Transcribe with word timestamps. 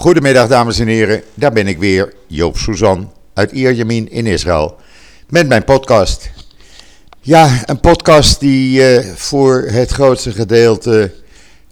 Goedemiddag 0.00 0.48
dames 0.48 0.78
en 0.78 0.86
heren, 0.86 1.22
daar 1.34 1.52
ben 1.52 1.66
ik 1.66 1.78
weer, 1.78 2.14
Joop 2.26 2.58
Suzan 2.58 3.12
uit 3.34 3.50
Ierjemien 3.50 4.10
in 4.10 4.26
Israël. 4.26 4.76
Met 5.28 5.48
mijn 5.48 5.64
podcast. 5.64 6.30
Ja, 7.20 7.62
een 7.66 7.80
podcast 7.80 8.40
die 8.40 8.80
uh, 8.80 9.14
voor 9.14 9.62
het 9.70 9.90
grootste 9.90 10.32
gedeelte 10.32 11.12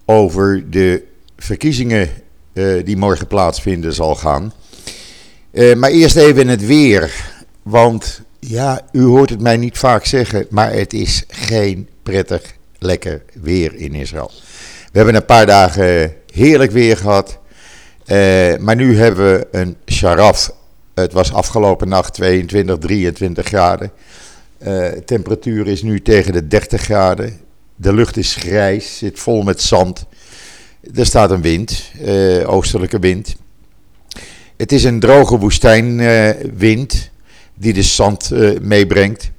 over 0.04 0.71
de 0.71 1.03
verkiezingen 1.37 2.09
uh, 2.53 2.85
die 2.85 2.96
morgen 2.96 3.26
plaatsvinden 3.26 3.92
zal 3.92 4.14
gaan. 4.14 4.53
Uh, 5.53 5.74
maar 5.74 5.90
eerst 5.90 6.17
even 6.17 6.49
het 6.49 6.67
weer. 6.67 7.15
Want 7.63 8.21
ja, 8.38 8.81
u 8.92 9.03
hoort 9.03 9.31
het 9.31 9.40
mij 9.40 9.56
niet 9.56 9.79
vaak 9.79 10.04
zeggen, 10.04 10.47
maar 10.51 10.72
het 10.72 10.92
is 10.92 11.24
geen 11.29 11.88
prettig, 12.03 12.42
lekker 12.79 13.22
weer 13.33 13.74
in 13.74 13.95
Israël. 13.95 14.31
We 14.92 14.97
hebben 14.97 15.15
een 15.15 15.24
paar 15.24 15.47
dagen 15.47 16.15
heerlijk 16.33 16.70
weer 16.70 16.97
gehad. 16.97 17.38
Uh, 18.09 18.57
maar 18.57 18.77
nu 18.77 18.98
hebben 18.98 19.33
we 19.33 19.47
een 19.51 19.77
sharaf. 19.87 20.53
Het 20.95 21.12
was 21.12 21.33
afgelopen 21.33 21.89
nacht 21.89 22.15
22, 22.15 22.79
23 22.79 23.47
graden. 23.47 23.91
Uh, 24.66 24.87
temperatuur 24.87 25.66
is 25.66 25.83
nu 25.83 26.03
tegen 26.03 26.33
de 26.33 26.47
30 26.47 26.80
graden. 26.80 27.41
De 27.77 27.93
lucht 27.95 28.16
is 28.16 28.35
grijs, 28.35 28.99
zit 28.99 29.19
vol 29.19 29.43
met 29.43 29.63
zand. 29.63 30.07
Er 30.95 31.07
staat 31.07 31.30
een 31.30 31.43
wind, 31.43 31.91
uh, 32.01 32.51
oostelijke 32.51 32.99
wind. 32.99 33.37
Het 34.57 34.73
is 34.73 34.85
een 34.85 35.01
droge 35.01 35.38
woestijnwind 35.38 37.11
die 37.55 37.73
de 37.73 37.83
zand 37.83 38.30
meebrengt. 38.61 39.30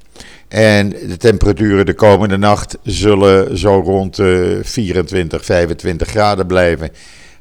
En 0.47 0.89
de 0.89 1.17
temperaturen 1.17 1.85
de 1.85 1.93
komende 1.93 2.37
nacht 2.37 2.77
zullen 2.83 3.57
zo 3.57 3.79
rond 3.79 4.15
24, 4.61 5.45
25 5.45 6.07
graden 6.07 6.47
blijven 6.47 6.91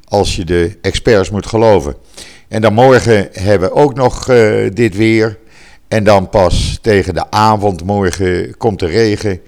als 0.09 0.35
je 0.35 0.45
de 0.45 0.77
experts 0.81 1.29
moet 1.29 1.45
geloven. 1.45 1.95
En 2.47 2.61
dan 2.61 2.73
morgen 2.73 3.29
hebben 3.31 3.69
we 3.69 3.75
ook 3.75 3.93
nog 3.93 4.29
uh, 4.29 4.69
dit 4.73 4.95
weer. 4.95 5.37
En 5.87 6.03
dan 6.03 6.29
pas 6.29 6.79
tegen 6.81 7.13
de 7.13 7.31
avond 7.31 7.83
morgen 7.83 8.57
komt 8.57 8.79
de 8.79 8.85
regen. 8.85 9.41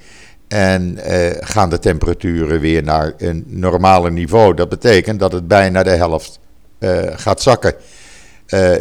En 0.47 0.97
uh, 1.07 1.29
gaan 1.39 1.69
de 1.69 1.79
temperaturen 1.79 2.59
weer 2.59 2.83
naar 2.83 3.13
een 3.17 3.43
normale 3.47 4.11
niveau. 4.11 4.53
Dat 4.53 4.69
betekent 4.69 5.19
dat 5.19 5.31
het 5.31 5.47
bijna 5.47 5.83
de 5.83 5.89
helft 5.89 6.39
uh, 6.79 6.99
gaat 7.11 7.41
zakken. 7.41 7.73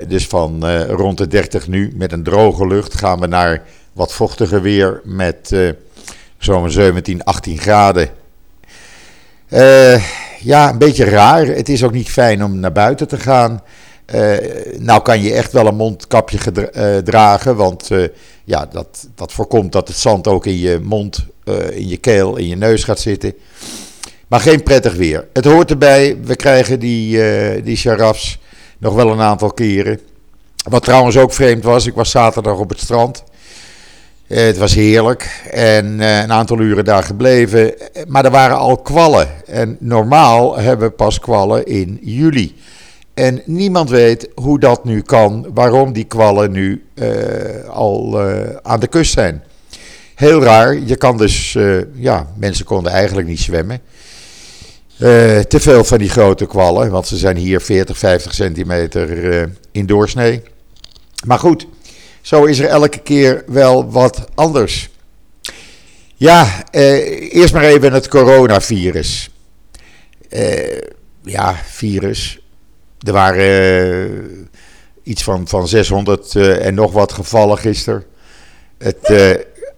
dus 0.09 0.27
van 0.27 0.81
rond 0.83 1.19
de 1.19 1.27
30 1.27 1.69
nu 1.69 1.93
met 1.95 2.13
een 2.13 2.23
droge 2.23 2.67
lucht 2.67 2.95
gaan 2.95 3.21
we 3.21 3.27
naar 3.27 3.63
wat 3.93 4.13
vochtiger 4.13 4.63
weer 4.63 5.01
met 5.05 5.55
zo'n 6.39 6.71
17, 6.71 7.25
18 7.25 7.59
graden. 7.59 8.09
Ja, 10.43 10.71
een 10.71 10.79
beetje 10.79 11.05
raar. 11.05 11.47
Het 11.47 11.69
is 11.69 11.85
ook 11.85 11.93
niet 11.93 12.11
fijn 12.11 12.45
om 12.45 12.59
naar 12.59 12.73
buiten 12.73 13.09
te 13.09 13.19
gaan. 13.19 13.63
Uh, 14.15 14.37
nou 14.79 15.03
kan 15.03 15.23
je 15.23 15.33
echt 15.33 15.53
wel 15.53 15.67
een 15.67 15.77
mondkapje 15.77 16.39
uh, 16.53 16.97
dragen, 16.97 17.57
want 17.57 17.91
uh, 17.91 18.09
ja, 18.45 18.67
dat, 18.67 19.09
dat 19.15 19.33
voorkomt 19.33 19.73
dat 19.73 19.89
het 19.89 19.97
zand 19.97 20.27
ook 20.27 20.47
in 20.47 20.59
je 20.59 20.81
mond, 20.83 21.27
in 21.71 21.89
je 21.89 21.97
keel, 21.97 22.37
in 22.37 22.49
je 22.49 22.57
neus 22.57 22.85
gaat 22.85 23.01
zitten. 23.01 23.35
Maar 24.29 24.41
geen 24.41 24.63
prettig 24.63 24.95
weer. 24.95 25.27
Het 25.33 25.45
hoort 25.45 25.71
erbij, 25.71 26.17
we 26.25 26.37
krijgen 26.37 26.81
die, 26.81 27.21
die 27.63 27.77
sharafs 27.77 28.39
nog 28.79 28.95
wel 28.95 29.11
een 29.11 29.21
aantal 29.21 29.53
keren. 29.53 30.01
Wat 30.69 30.83
trouwens 30.83 31.17
ook 31.17 31.33
vreemd 31.33 31.65
was, 31.65 31.87
ik 31.87 31.95
was 31.95 32.11
zaterdag 32.11 32.59
op 32.59 32.69
het 32.69 32.81
strand. 32.81 33.25
Het 34.35 34.59
was 34.59 34.75
heerlijk 34.75 35.43
en 35.51 36.01
een 36.01 36.33
aantal 36.33 36.61
uren 36.61 36.85
daar 36.85 37.03
gebleven. 37.03 37.75
Maar 38.09 38.25
er 38.25 38.31
waren 38.31 38.57
al 38.57 38.77
kwallen. 38.77 39.29
En 39.47 39.77
normaal 39.81 40.59
hebben 40.59 40.89
we 40.89 40.95
pas 40.95 41.21
kwallen 41.21 41.67
in 41.67 41.99
juli. 42.03 42.57
En 43.15 43.43
niemand 43.45 43.91
weet 43.91 44.29
hoe 44.35 44.59
dat 44.59 44.85
nu 44.85 45.03
kan, 45.03 45.47
waarom 45.55 45.93
die 45.93 46.05
kwallen 46.05 46.51
nu 46.51 46.85
uh, 46.95 47.09
al 47.69 48.21
aan 48.63 48.81
de 48.81 48.87
kust 48.87 49.13
zijn. 49.13 49.43
Heel 50.15 50.43
raar, 50.43 50.79
je 50.79 50.97
kan 50.97 51.17
dus, 51.17 51.59
ja, 51.95 52.27
mensen 52.37 52.65
konden 52.65 52.93
eigenlijk 52.93 53.29
niet 53.29 53.41
zwemmen. 53.41 53.81
te 55.49 55.59
veel 55.61 55.85
van 55.85 55.99
die 55.99 56.11
grote 56.11 56.47
kwallen, 56.47 56.91
want 56.91 57.07
ze 57.07 57.17
zijn 57.17 57.37
hier 57.37 57.61
40, 57.61 57.99
50 57.99 58.35
centimeter 58.35 59.49
in 59.73 59.87
doorsnee. 59.87 60.43
Maar 61.25 61.39
goed, 61.39 61.67
zo 62.21 62.45
is 62.45 62.59
er 62.59 62.67
elke 62.67 62.99
keer 62.99 63.45
wel 63.47 63.91
wat 63.91 64.27
anders. 64.35 64.91
Ja, 66.15 66.65
eerst 66.71 67.53
maar 67.53 67.65
even 67.65 67.93
het 67.93 68.09
coronavirus. 68.09 69.31
ja, 71.23 71.55
virus. 71.65 72.41
Er 73.07 73.13
waren 73.13 74.11
uh, 74.11 74.39
iets 75.03 75.23
van, 75.23 75.49
van 75.49 75.69
600 75.69 76.35
uh, 76.35 76.51
eh, 76.51 76.67
en 76.67 76.75
nog 76.75 76.93
wat 76.93 77.13
gevallen 77.13 77.59
gisteren. 77.59 78.05
Het, 78.79 79.11
uh, 79.11 79.31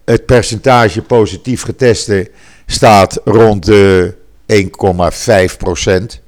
het 0.04 0.26
percentage 0.26 1.02
positief 1.02 1.62
getesten 1.62 2.28
staat 2.66 3.20
rond 3.24 3.64
de 3.64 4.14
1,5 4.52 5.56
procent. 5.58 6.20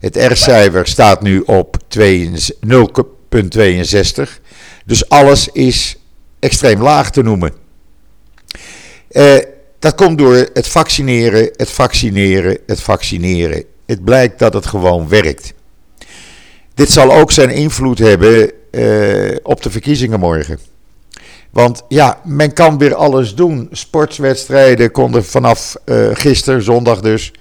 Het 0.00 0.16
R-cijfer 0.16 0.86
staat 0.86 1.22
nu 1.22 1.40
op 1.40 1.76
0,62. 1.98 2.00
Dus 4.90 5.08
alles 5.08 5.48
is 5.48 5.96
extreem 6.38 6.82
laag 6.82 7.10
te 7.10 7.22
noemen. 7.22 7.52
dat 9.78 9.94
komt 9.94 10.18
door 10.18 10.34
het 10.52 10.68
vaccineren, 10.68 11.50
het 11.56 11.70
vaccineren, 11.70 12.58
het 12.66 12.80
vaccineren. 12.80 13.64
Het 13.86 14.04
blijkt 14.04 14.38
dat 14.38 14.52
het 14.52 14.66
gewoon 14.66 15.08
werkt. 15.08 15.54
Dit 16.74 16.90
zal 16.90 17.12
ook 17.12 17.30
zijn 17.30 17.50
invloed 17.50 17.98
hebben 17.98 18.52
uh, 18.70 19.36
op 19.42 19.62
de 19.62 19.70
verkiezingen 19.70 20.20
morgen. 20.20 20.58
Want 21.50 21.82
ja, 21.88 22.20
men 22.24 22.52
kan 22.52 22.78
weer 22.78 22.94
alles 22.94 23.34
doen. 23.34 23.68
Sportswedstrijden 23.70 24.90
konden 24.90 25.24
vanaf 25.24 25.76
uh, 25.84 26.08
gisteren, 26.12 26.62
zondag 26.62 27.00
dus, 27.00 27.32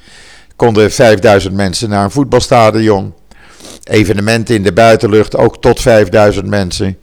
konden 0.55 0.91
5000 0.91 1.53
mensen 1.53 1.89
naar 1.89 2.03
een 2.03 2.11
voetbalstadion. 2.11 3.13
Evenementen 3.83 4.55
in 4.55 4.63
de 4.63 4.73
buitenlucht, 4.73 5.35
ook 5.35 5.61
tot 5.61 5.81
5000 5.81 6.47
mensen. 6.47 6.97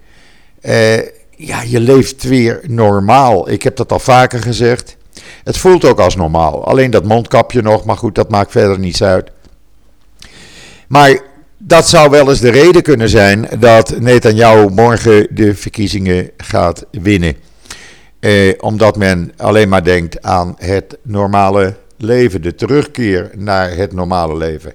Uh, 0.66 0.96
ja, 1.36 1.62
je 1.62 1.80
leeft 1.80 2.22
weer 2.22 2.60
normaal. 2.66 3.50
Ik 3.50 3.62
heb 3.62 3.76
dat 3.76 3.92
al 3.92 3.98
vaker 3.98 4.42
gezegd. 4.42 4.96
Het 5.44 5.56
voelt 5.56 5.84
ook 5.84 5.98
als 6.00 6.16
normaal. 6.16 6.66
Alleen 6.66 6.90
dat 6.90 7.04
mondkapje 7.04 7.62
nog, 7.62 7.84
maar 7.84 7.96
goed, 7.96 8.14
dat 8.14 8.30
maakt 8.30 8.50
verder 8.50 8.78
niets 8.78 9.02
uit. 9.02 9.30
Maar 10.88 11.20
dat 11.58 11.88
zou 11.88 12.10
wel 12.10 12.28
eens 12.28 12.40
de 12.40 12.50
reden 12.50 12.82
kunnen 12.82 13.08
zijn 13.08 13.48
dat 13.58 14.00
Netanyahu 14.00 14.68
morgen 14.68 15.26
de 15.30 15.54
verkiezingen 15.54 16.30
gaat 16.36 16.86
winnen. 16.90 17.36
Eh, 18.20 18.52
omdat 18.58 18.96
men 18.96 19.32
alleen 19.36 19.68
maar 19.68 19.84
denkt 19.84 20.22
aan 20.22 20.54
het 20.58 20.98
normale 21.02 21.76
leven, 21.96 22.42
de 22.42 22.54
terugkeer 22.54 23.30
naar 23.34 23.76
het 23.76 23.92
normale 23.92 24.36
leven. 24.36 24.74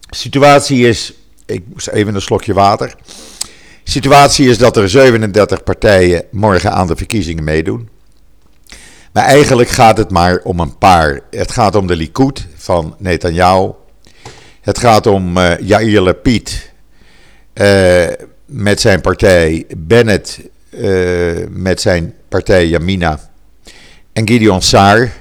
De 0.00 0.16
situatie 0.16 0.88
is, 0.88 1.14
ik 1.46 1.62
moest 1.72 1.88
even 1.88 2.14
een 2.14 2.22
slokje 2.22 2.54
water. 2.54 2.94
Situatie 3.84 4.48
is 4.48 4.58
dat 4.58 4.76
er 4.76 4.88
37 4.88 5.62
partijen 5.62 6.24
morgen 6.30 6.72
aan 6.72 6.86
de 6.86 6.96
verkiezingen 6.96 7.44
meedoen. 7.44 7.88
Maar 9.12 9.24
eigenlijk 9.24 9.68
gaat 9.68 9.96
het 9.96 10.10
maar 10.10 10.40
om 10.44 10.60
een 10.60 10.78
paar. 10.78 11.20
Het 11.30 11.52
gaat 11.52 11.74
om 11.74 11.86
de 11.86 11.96
Likud 11.96 12.46
van 12.56 12.94
Netanyahu. 12.98 13.70
Het 14.60 14.78
gaat 14.78 15.06
om 15.06 15.36
uh, 15.36 15.58
Yair 15.58 16.00
Lapid 16.00 16.72
uh, 17.54 18.06
met 18.46 18.80
zijn 18.80 19.00
partij 19.00 19.64
Bennett 19.76 20.40
uh, 20.70 21.46
met 21.50 21.80
zijn 21.80 22.14
partij 22.28 22.66
Yamina 22.66 23.30
en 24.12 24.28
Gideon 24.28 24.62
Saar 24.62 25.12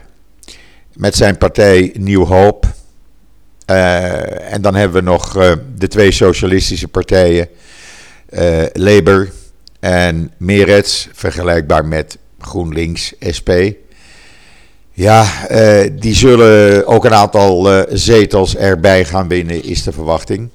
met 0.93 1.15
zijn 1.15 1.37
partij 1.37 1.91
New 1.97 2.25
Hope. 2.25 2.67
en 3.65 4.61
dan 4.61 4.75
hebben 4.75 5.03
we 5.03 5.09
nog 5.09 5.33
de 5.77 5.87
twee 5.87 6.11
socialistische 6.11 6.87
partijen 6.87 7.47
Labour 8.73 9.31
en 9.79 10.31
Meretz, 10.37 11.07
vergelijkbaar 11.11 11.85
met 11.85 12.17
GroenLinks, 12.39 13.13
SP. 13.37 13.49
Ja, 14.91 15.25
uh, 15.51 15.89
die 15.99 16.15
zullen 16.15 16.87
ook 16.87 17.05
een 17.05 17.13
aantal 17.13 17.73
uh, 17.73 17.83
zetels 17.89 18.55
erbij 18.55 19.05
gaan 19.05 19.27
winnen, 19.27 19.63
is 19.63 19.83
de 19.83 19.91
verwachting. 19.91 20.49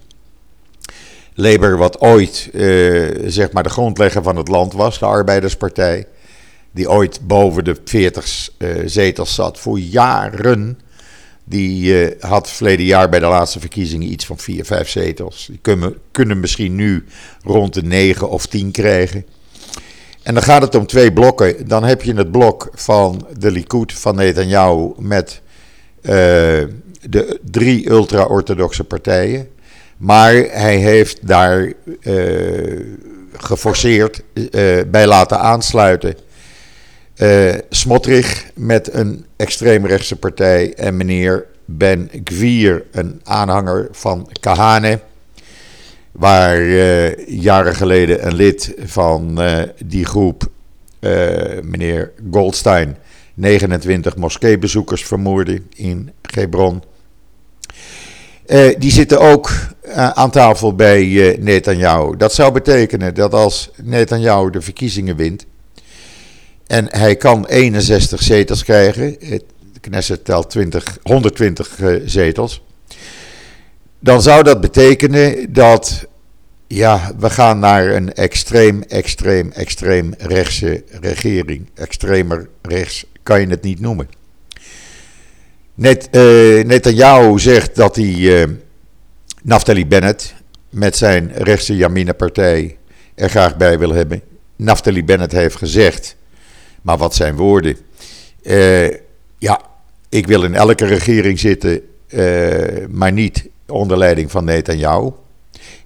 Labour, 1.34 1.76
wat 1.76 2.00
ooit 2.00 2.50
zeg 3.24 3.52
maar 3.52 3.62
de 3.62 3.68
grondlegger 3.68 4.22
van 4.22 4.36
het 4.36 4.48
land 4.48 4.72
was, 4.72 4.98
de 4.98 5.06
Arbeiderspartij, 5.06 6.06
die 6.70 6.90
ooit 6.90 7.20
boven 7.22 7.64
de 7.64 7.76
40 7.84 8.48
zetels 8.84 9.34
zat 9.34 9.58
voor 9.58 9.78
jaren, 9.78 10.80
die 11.48 12.16
had 12.20 12.50
verleden 12.50 12.84
jaar 12.84 13.08
bij 13.08 13.20
de 13.20 13.26
laatste 13.26 13.60
verkiezingen 13.60 14.12
iets 14.12 14.26
van 14.26 14.38
4, 14.38 14.64
5 14.64 14.88
zetels. 14.88 15.46
Die 15.46 15.58
kunnen, 15.62 15.96
kunnen 16.10 16.40
misschien 16.40 16.74
nu 16.74 17.04
rond 17.42 17.74
de 17.74 17.82
9 17.82 18.28
of 18.28 18.46
10 18.46 18.70
krijgen. 18.70 19.24
En 20.22 20.34
dan 20.34 20.42
gaat 20.42 20.62
het 20.62 20.74
om 20.74 20.86
twee 20.86 21.12
blokken. 21.12 21.68
Dan 21.68 21.84
heb 21.84 22.02
je 22.02 22.14
het 22.14 22.30
blok 22.30 22.70
van 22.74 23.26
de 23.38 23.50
Likud 23.50 23.92
van 23.92 24.14
Netanyahu 24.14 24.92
met 24.98 25.40
uh, 26.02 26.12
de 27.00 27.40
drie 27.50 27.90
ultra-orthodoxe 27.90 28.84
partijen. 28.84 29.48
Maar 29.96 30.32
hij 30.34 30.76
heeft 30.76 31.26
daar 31.26 31.72
uh, 32.00 32.80
geforceerd 33.36 34.22
bij 34.90 35.06
laten 35.06 35.40
aansluiten. 35.40 36.14
Smotrich 37.70 38.50
met 38.54 38.94
een 38.94 39.26
extreemrechtse 39.36 40.16
partij 40.16 40.74
en 40.74 40.96
meneer 40.96 41.46
Ben 41.64 42.10
Gvir, 42.24 42.84
een 42.92 43.20
aanhanger 43.24 43.88
van 43.90 44.30
Kahane 44.40 45.00
waar 46.12 46.60
uh, 46.60 47.26
jaren 47.26 47.74
geleden 47.74 48.26
een 48.26 48.34
lid 48.34 48.74
van 48.78 49.42
uh, 49.42 49.62
die 49.84 50.04
groep, 50.04 50.50
meneer 51.62 52.12
Goldstein, 52.30 52.96
29 53.34 54.16
moskeebezoekers 54.16 55.04
vermoorde 55.04 55.62
in 55.74 56.10
Hebron. 56.22 56.82
die 58.78 58.90
zitten 58.90 59.20
ook 59.20 59.50
aan 59.94 60.30
tafel 60.30 60.74
bij 60.74 61.36
Netanyahu. 61.40 62.16
Dat 62.16 62.34
zou 62.34 62.52
betekenen 62.52 63.14
dat 63.14 63.34
als 63.34 63.70
Netanyahu 63.82 64.50
de 64.50 64.60
verkiezingen 64.60 65.16
wint 65.16 65.46
en 66.68 66.86
hij 66.90 67.16
kan 67.16 67.46
61 67.46 68.22
zetels 68.22 68.64
krijgen, 68.64 69.16
de 69.72 69.80
Knesset 69.80 70.24
telt 70.24 70.50
20, 70.50 70.98
120 71.02 71.78
zetels 72.04 72.62
dan 74.00 74.22
zou 74.22 74.42
dat 74.42 74.60
betekenen 74.60 75.52
dat 75.52 76.06
ja, 76.66 77.12
we 77.18 77.30
gaan 77.30 77.58
naar 77.58 77.86
een 77.86 78.14
extreem, 78.14 78.82
extreem, 78.82 79.52
extreem 79.52 80.14
rechtse 80.18 80.84
regering. 81.00 81.68
Extremer 81.74 82.48
rechts 82.62 83.04
kan 83.22 83.40
je 83.40 83.46
het 83.46 83.62
niet 83.62 83.80
noemen. 83.80 84.08
Net, 85.74 86.08
uh, 86.12 86.64
Netanyahu 86.64 87.38
zegt 87.38 87.76
dat 87.76 87.96
hij 87.96 88.14
uh, 88.14 88.44
Naftali 89.42 89.86
Bennett 89.86 90.34
met 90.70 90.96
zijn 90.96 91.32
rechtse 91.34 91.76
Yamina-partij 91.76 92.76
er 93.14 93.30
graag 93.30 93.56
bij 93.56 93.78
wil 93.78 93.92
hebben. 93.92 94.22
Naftali 94.56 95.04
Bennett 95.04 95.32
heeft 95.32 95.56
gezegd, 95.56 96.16
maar 96.88 96.96
wat 96.96 97.14
zijn 97.14 97.36
woorden? 97.36 97.76
Uh, 98.42 98.90
ja, 99.38 99.60
ik 100.08 100.26
wil 100.26 100.42
in 100.42 100.54
elke 100.54 100.86
regering 100.86 101.38
zitten, 101.38 101.82
maar 102.90 103.12
niet 103.12 103.48
onder 103.66 103.98
leiding 103.98 104.30
van 104.30 104.44
Netanyahu. 104.44 105.10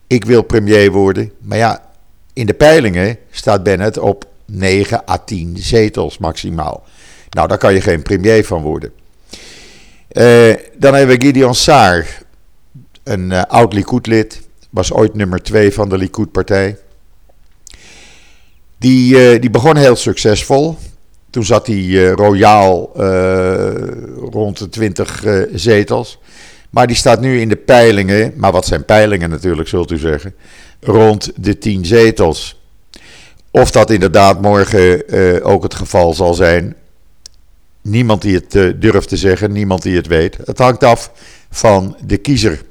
Ik 0.06 0.24
wil 0.24 0.42
premier 0.42 0.90
worden. 0.90 1.32
Maar 1.40 1.58
ja, 1.58 1.90
in 2.32 2.46
de 2.46 2.54
peilingen 2.54 3.16
staat 3.30 3.62
Bennett 3.62 3.98
op 3.98 4.24
9 4.44 5.02
à 5.08 5.16
10 5.18 5.56
zetels 5.58 6.18
maximaal. 6.18 6.84
Nou, 7.30 7.48
daar 7.48 7.58
kan 7.58 7.74
je 7.74 7.80
geen 7.80 8.02
premier 8.02 8.44
van 8.44 8.62
worden. 8.62 8.92
Uh, 10.12 10.54
dan 10.76 10.94
hebben 10.94 11.18
we 11.18 11.24
Gideon 11.24 11.54
Saar, 11.54 12.22
een 13.02 13.32
oud 13.32 13.72
Likud-lid. 13.72 14.42
Was 14.70 14.92
ooit 14.92 15.14
nummer 15.14 15.42
2 15.42 15.72
van 15.72 15.88
de 15.88 15.98
Likud-partij. 15.98 16.76
Die, 18.78 19.38
die 19.38 19.50
begon 19.50 19.76
heel 19.76 19.96
succesvol. 19.96 20.78
Toen 21.32 21.44
zat 21.44 21.66
hij 21.66 22.10
royaal 22.10 22.90
rond 24.30 24.58
de 24.58 24.68
20 24.68 25.24
zetels. 25.54 26.18
Maar 26.70 26.86
die 26.86 26.96
staat 26.96 27.20
nu 27.20 27.40
in 27.40 27.48
de 27.48 27.56
peilingen, 27.56 28.32
maar 28.36 28.52
wat 28.52 28.66
zijn 28.66 28.84
peilingen 28.84 29.30
natuurlijk, 29.30 29.68
zult 29.68 29.90
u 29.90 29.98
zeggen, 29.98 30.34
rond 30.80 31.32
de 31.36 31.58
10 31.58 31.84
zetels. 31.84 32.60
Of 33.50 33.70
dat 33.70 33.90
inderdaad 33.90 34.40
morgen 34.40 35.04
ook 35.44 35.62
het 35.62 35.74
geval 35.74 36.14
zal 36.14 36.34
zijn, 36.34 36.74
niemand 37.82 38.22
die 38.22 38.34
het 38.34 38.80
durft 38.80 39.08
te 39.08 39.16
zeggen, 39.16 39.52
niemand 39.52 39.82
die 39.82 39.96
het 39.96 40.06
weet. 40.06 40.36
Het 40.44 40.58
hangt 40.58 40.84
af 40.84 41.12
van 41.50 41.96
de 42.06 42.16
kiezer. 42.16 42.62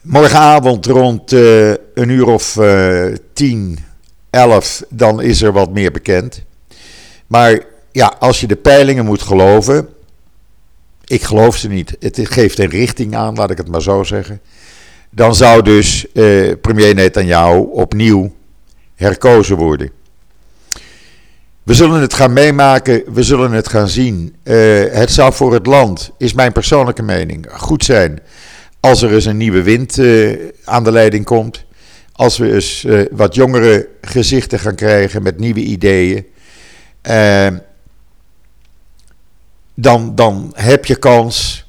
Morgenavond 0.00 0.86
rond 0.86 1.32
een 1.32 2.08
uur 2.08 2.26
of 2.26 2.58
10, 3.32 3.78
11, 4.30 4.82
dan 4.88 5.22
is 5.22 5.42
er 5.42 5.52
wat 5.52 5.72
meer 5.72 5.90
bekend. 5.90 6.42
Maar 7.32 7.60
ja, 7.92 8.14
als 8.18 8.40
je 8.40 8.46
de 8.46 8.56
peilingen 8.56 9.04
moet 9.04 9.22
geloven, 9.22 9.88
ik 11.04 11.22
geloof 11.22 11.56
ze 11.56 11.68
niet. 11.68 11.96
Het 12.00 12.20
geeft 12.22 12.58
een 12.58 12.68
richting 12.68 13.16
aan, 13.16 13.34
laat 13.34 13.50
ik 13.50 13.56
het 13.56 13.68
maar 13.68 13.82
zo 13.82 14.02
zeggen. 14.02 14.40
Dan 15.10 15.34
zou 15.34 15.62
dus 15.62 16.12
eh, 16.12 16.52
premier 16.60 16.94
Netanyahu 16.94 17.58
opnieuw 17.58 18.32
herkozen 18.94 19.56
worden. 19.56 19.90
We 21.62 21.74
zullen 21.74 22.00
het 22.00 22.14
gaan 22.14 22.32
meemaken, 22.32 23.02
we 23.12 23.22
zullen 23.22 23.52
het 23.52 23.68
gaan 23.68 23.88
zien. 23.88 24.36
Uh, 24.44 24.54
het 24.90 25.10
zou 25.10 25.32
voor 25.32 25.52
het 25.52 25.66
land, 25.66 26.10
is 26.18 26.32
mijn 26.32 26.52
persoonlijke 26.52 27.02
mening, 27.02 27.46
goed 27.52 27.84
zijn 27.84 28.20
als 28.80 29.02
er 29.02 29.14
eens 29.14 29.24
een 29.24 29.36
nieuwe 29.36 29.62
wind 29.62 29.96
uh, 29.96 30.38
aan 30.64 30.84
de 30.84 30.92
leiding 30.92 31.24
komt. 31.24 31.64
Als 32.12 32.38
we 32.38 32.52
eens 32.52 32.84
uh, 32.84 33.04
wat 33.10 33.34
jongere 33.34 33.88
gezichten 34.00 34.58
gaan 34.58 34.74
krijgen 34.74 35.22
met 35.22 35.38
nieuwe 35.38 35.60
ideeën 35.60 36.26
dan, 39.74 40.14
dan 40.14 40.52
heb 40.54 40.84
je 40.84 40.96
kans 40.96 41.66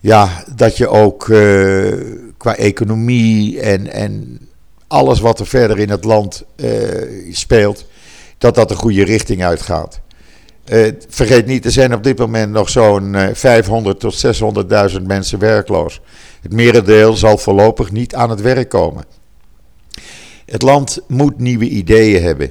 ja, 0.00 0.44
dat 0.54 0.76
je 0.76 0.88
ook 0.88 1.28
uh, 1.28 1.92
qua 2.36 2.56
economie 2.56 3.60
en, 3.60 3.92
en 3.92 4.38
alles 4.86 5.20
wat 5.20 5.40
er 5.40 5.46
verder 5.46 5.78
in 5.78 5.90
het 5.90 6.04
land 6.04 6.44
uh, 6.56 7.32
speelt, 7.32 7.86
dat 8.38 8.54
dat 8.54 8.68
de 8.68 8.74
goede 8.74 9.04
richting 9.04 9.44
uitgaat. 9.44 10.00
Uh, 10.72 10.92
vergeet 11.08 11.46
niet, 11.46 11.64
er 11.64 11.70
zijn 11.70 11.94
op 11.94 12.02
dit 12.02 12.18
moment 12.18 12.52
nog 12.52 12.68
zo'n 12.68 13.16
500 13.32 14.00
tot 14.00 14.26
600.000 14.96 15.02
mensen 15.02 15.38
werkloos. 15.38 16.00
Het 16.42 16.52
merendeel 16.52 17.16
zal 17.16 17.38
voorlopig 17.38 17.90
niet 17.90 18.14
aan 18.14 18.30
het 18.30 18.40
werk 18.40 18.68
komen. 18.68 19.04
Het 20.46 20.62
land 20.62 21.00
moet 21.06 21.38
nieuwe 21.38 21.68
ideeën 21.68 22.22
hebben. 22.22 22.50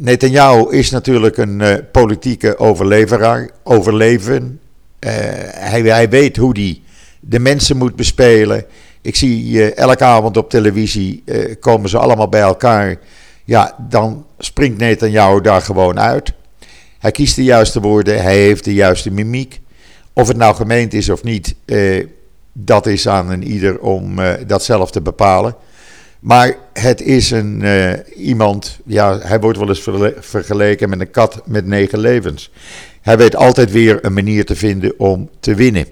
Netanyahu 0.00 0.70
is 0.70 0.90
natuurlijk 0.90 1.36
een 1.36 1.60
uh, 1.60 1.74
politieke 1.92 2.58
overleveraar, 2.58 3.50
overleven. 3.62 4.60
Uh, 5.00 5.10
hij, 5.50 5.82
hij, 5.82 6.08
weet 6.08 6.36
hoe 6.36 6.58
hij 6.58 6.80
de 7.20 7.38
mensen 7.38 7.76
moet 7.76 7.96
bespelen. 7.96 8.64
Ik 9.00 9.16
zie 9.16 9.52
uh, 9.52 9.76
elke 9.76 10.04
avond 10.04 10.36
op 10.36 10.50
televisie 10.50 11.24
komen 11.60 11.88
ze 11.88 11.98
allemaal 11.98 12.28
bij 12.28 12.40
elkaar. 12.40 12.96
Ja, 13.44 13.74
dan 13.88 14.26
springt 14.38 14.78
Netanyahu 14.78 15.40
daar 15.40 15.60
gewoon 15.60 16.00
uit. 16.00 16.32
Hij 16.98 17.10
kiest 17.10 17.36
de 17.36 17.44
juiste 17.44 17.80
woorden, 17.80 18.22
hij 18.22 18.36
heeft 18.36 18.64
de 18.64 18.74
juiste 18.74 19.10
mimiek. 19.10 19.60
Of 20.12 20.28
het 20.28 20.36
nou 20.36 20.54
gemeend 20.54 20.94
is 20.94 21.08
of 21.08 21.22
niet, 21.22 21.54
dat 22.52 22.86
is 22.86 23.08
aan 23.08 23.30
een 23.30 23.44
ieder 23.44 23.80
om 23.80 24.16
dat 24.46 24.64
zelf 24.64 24.90
te 24.90 25.00
bepalen. 25.00 25.54
Maar 26.20 26.56
het 26.72 27.02
is 27.02 27.30
een, 27.30 27.60
uh, 27.60 27.92
iemand, 28.16 28.78
ja, 28.84 29.18
hij 29.18 29.40
wordt 29.40 29.58
wel 29.58 29.68
eens 29.68 29.88
vergeleken 30.18 30.88
met 30.88 31.00
een 31.00 31.10
kat 31.10 31.42
met 31.44 31.66
negen 31.66 31.98
levens. 31.98 32.50
Hij 33.00 33.16
weet 33.16 33.36
altijd 33.36 33.70
weer 33.70 34.04
een 34.04 34.12
manier 34.12 34.44
te 34.44 34.56
vinden 34.56 34.98
om 34.98 35.30
te 35.40 35.54
winnen. 35.54 35.86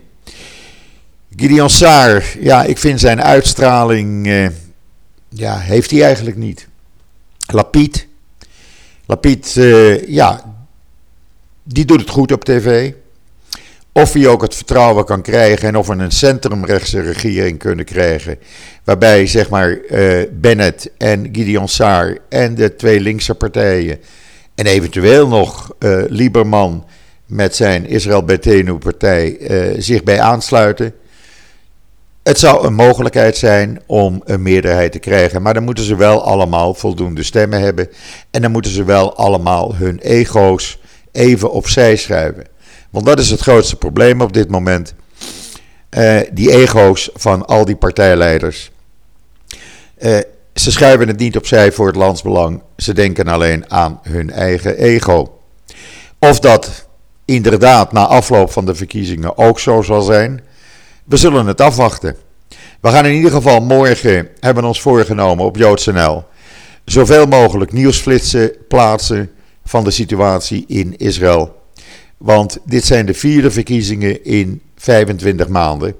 Gideon 1.37 1.71
Saar, 1.71 2.25
ja, 2.41 2.65
ik 2.65 2.79
vind 2.79 3.01
zijn 3.01 3.23
uitstraling, 3.23 4.27
uh, 4.27 4.49
ja, 5.29 5.59
heeft 5.59 5.91
hij 5.91 6.03
eigenlijk 6.03 6.37
niet. 6.37 6.69
Lapid, 7.47 8.07
Lapid, 9.07 9.55
uh, 9.57 10.09
ja, 10.09 10.55
die 11.63 11.85
doet 11.85 12.01
het 12.01 12.11
goed 12.11 12.33
op 12.33 12.45
tv. 12.45 12.93
Of 13.97 14.13
hij 14.13 14.27
ook 14.27 14.43
het 14.43 14.55
vertrouwen 14.55 15.05
kan 15.05 15.23
krijgen 15.23 15.69
en 15.69 15.77
of 15.77 15.87
we 15.87 15.93
een 15.93 16.11
centrumrechtse 16.11 17.01
regering 17.01 17.59
kunnen 17.59 17.85
krijgen. 17.85 18.39
Waarbij 18.85 19.27
zeg 19.27 19.49
maar 19.49 19.79
uh, 19.91 20.23
Bennett 20.33 20.91
en 20.99 21.29
Gideon 21.33 21.69
Saar 21.69 22.19
en 22.29 22.55
de 22.55 22.77
twee 22.77 23.01
linkse 23.01 23.35
partijen. 23.35 23.99
En 24.55 24.67
eventueel 24.67 25.29
nog 25.29 25.75
uh, 25.79 26.03
Lieberman 26.09 26.87
met 27.27 27.57
zijn 27.57 27.87
Israël 27.87 28.25
Betenu 28.25 28.75
partij 28.75 29.37
uh, 29.41 29.75
zich 29.79 30.03
bij 30.03 30.21
aansluiten. 30.21 30.95
Het 32.23 32.39
zou 32.39 32.67
een 32.67 32.75
mogelijkheid 32.75 33.37
zijn 33.37 33.81
om 33.87 34.23
een 34.25 34.43
meerderheid 34.43 34.93
te 34.93 34.99
krijgen. 34.99 35.43
Maar 35.43 35.55
dan 35.55 35.65
moeten 35.65 35.85
ze 35.85 35.97
wel 35.97 36.25
allemaal 36.25 36.75
voldoende 36.75 37.23
stemmen 37.23 37.61
hebben. 37.61 37.89
En 38.31 38.43
dan 38.43 38.51
moeten 38.51 38.71
ze 38.71 38.85
wel 38.85 39.17
allemaal 39.17 39.77
hun 39.77 39.99
ego's 39.99 40.79
even 41.13 41.51
opzij 41.51 41.97
schuiven. 41.97 42.55
Want 42.91 43.07
dat 43.07 43.19
is 43.19 43.31
het 43.31 43.41
grootste 43.41 43.77
probleem 43.77 44.21
op 44.21 44.33
dit 44.33 44.51
moment. 44.51 44.95
Uh, 45.91 46.21
die 46.33 46.51
ego's 46.51 47.11
van 47.15 47.47
al 47.47 47.65
die 47.65 47.77
partijleiders. 47.77 48.71
Uh, 49.99 50.19
ze 50.55 50.71
schuiven 50.71 51.09
het 51.09 51.19
niet 51.19 51.37
opzij 51.37 51.73
voor 51.73 51.87
het 51.87 51.97
landsbelang. 51.97 52.63
Ze 52.77 52.95
denken 52.95 53.29
alleen 53.29 53.71
aan 53.71 54.01
hun 54.03 54.31
eigen 54.31 54.77
ego. 54.77 55.39
Of 56.19 56.41
dat 56.41 56.87
inderdaad 57.25 57.93
na 57.93 58.07
afloop 58.07 58.53
van 58.53 58.67
de 58.67 58.75
verkiezingen 58.75 59.39
ook 59.39 59.59
zo 59.59 59.83
zal 59.83 60.03
zijn, 60.03 60.41
we 61.05 61.17
zullen 61.17 61.47
het 61.47 61.61
afwachten. 61.61 62.17
We 62.81 62.89
gaan 62.89 63.07
in 63.07 63.15
ieder 63.15 63.31
geval 63.31 63.61
morgen, 63.61 64.29
hebben 64.41 64.65
ons 64.65 64.81
voorgenomen 64.81 65.45
op 65.45 65.57
JoodsNL, 65.57 66.25
zoveel 66.85 67.27
mogelijk 67.27 67.73
nieuwsflitsen 67.73 68.53
plaatsen 68.69 69.31
van 69.65 69.85
de 69.85 69.91
situatie 69.91 70.65
in 70.67 70.97
Israël. 70.97 71.55
Want 72.17 72.59
dit 72.65 72.85
zijn 72.85 73.07
de 73.07 73.15
vierde 73.15 73.51
verkiezingen 73.51 74.25
in 74.25 74.63
25 74.77 75.49
maanden. 75.49 75.95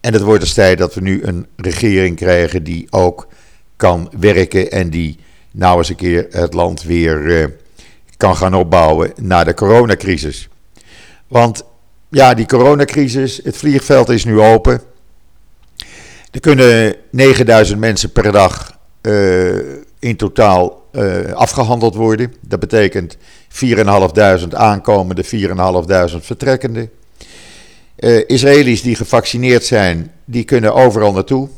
En 0.00 0.12
het 0.12 0.22
wordt 0.22 0.40
dus 0.40 0.54
tijd 0.54 0.78
dat 0.78 0.94
we 0.94 1.00
nu 1.00 1.22
een 1.22 1.46
regering 1.56 2.16
krijgen 2.16 2.62
die 2.64 2.86
ook 2.90 3.28
kan 3.76 4.10
werken 4.20 4.70
en 4.70 4.90
die 4.90 5.18
nou 5.50 5.78
eens 5.78 5.88
een 5.88 5.96
keer 5.96 6.26
het 6.30 6.54
land 6.54 6.82
weer 6.82 7.40
eh, 7.40 7.46
kan 8.16 8.36
gaan 8.36 8.54
opbouwen 8.54 9.12
na 9.16 9.44
de 9.44 9.54
coronacrisis. 9.54 10.48
Want 11.28 11.64
ja, 12.08 12.34
die 12.34 12.46
coronacrisis, 12.46 13.40
het 13.42 13.56
vliegveld 13.56 14.08
is 14.08 14.24
nu 14.24 14.40
open. 14.40 14.80
Er 16.30 16.40
kunnen 16.40 16.96
9000 17.10 17.80
mensen 17.80 18.12
per 18.12 18.32
dag 18.32 18.78
uh, 19.02 19.58
in 19.98 20.16
totaal 20.16 20.79
uh, 20.92 21.32
afgehandeld 21.32 21.94
worden. 21.94 22.34
Dat 22.40 22.60
betekent 22.60 23.16
4.500 23.16 24.48
aankomende, 24.50 25.24
4.500 25.24 26.16
vertrekkende. 26.20 26.88
Uh, 27.98 28.20
Israëli's 28.26 28.82
die 28.82 28.94
gevaccineerd 28.94 29.64
zijn, 29.64 30.12
die 30.24 30.44
kunnen 30.44 30.74
overal 30.74 31.12
naartoe. 31.12 31.48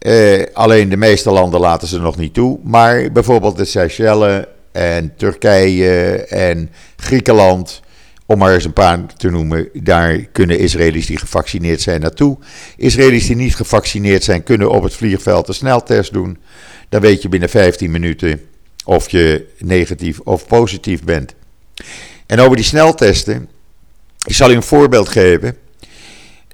Uh, 0.00 0.44
alleen 0.52 0.88
de 0.88 0.96
meeste 0.96 1.30
landen 1.30 1.60
laten 1.60 1.88
ze 1.88 2.00
nog 2.00 2.16
niet 2.16 2.34
toe. 2.34 2.58
Maar 2.62 3.12
bijvoorbeeld 3.12 3.56
de 3.56 3.64
Seychelles 3.64 4.44
en 4.72 5.12
Turkije 5.16 6.24
en 6.24 6.70
Griekenland, 6.96 7.80
om 8.26 8.38
maar 8.38 8.54
eens 8.54 8.64
een 8.64 8.72
paar 8.72 9.06
te 9.16 9.30
noemen, 9.30 9.68
daar 9.72 10.18
kunnen 10.18 10.58
Israëli's 10.58 11.06
die 11.06 11.18
gevaccineerd 11.18 11.80
zijn 11.80 12.00
naartoe. 12.00 12.38
Israëli's 12.76 13.26
die 13.26 13.36
niet 13.36 13.56
gevaccineerd 13.56 14.24
zijn, 14.24 14.42
kunnen 14.42 14.70
op 14.70 14.82
het 14.82 14.94
vliegveld 14.94 15.48
een 15.48 15.54
sneltest 15.54 16.12
doen. 16.12 16.38
Dan 16.88 17.00
weet 17.00 17.22
je 17.22 17.28
binnen 17.28 17.48
15 17.48 17.90
minuten 17.90 18.40
of 18.84 19.10
je 19.10 19.46
negatief 19.58 20.20
of 20.20 20.46
positief 20.46 21.04
bent. 21.04 21.34
En 22.26 22.40
over 22.40 22.56
die 22.56 22.64
sneltesten, 22.64 23.48
ik 24.26 24.34
zal 24.34 24.50
u 24.50 24.54
een 24.54 24.62
voorbeeld 24.62 25.08
geven. 25.08 25.56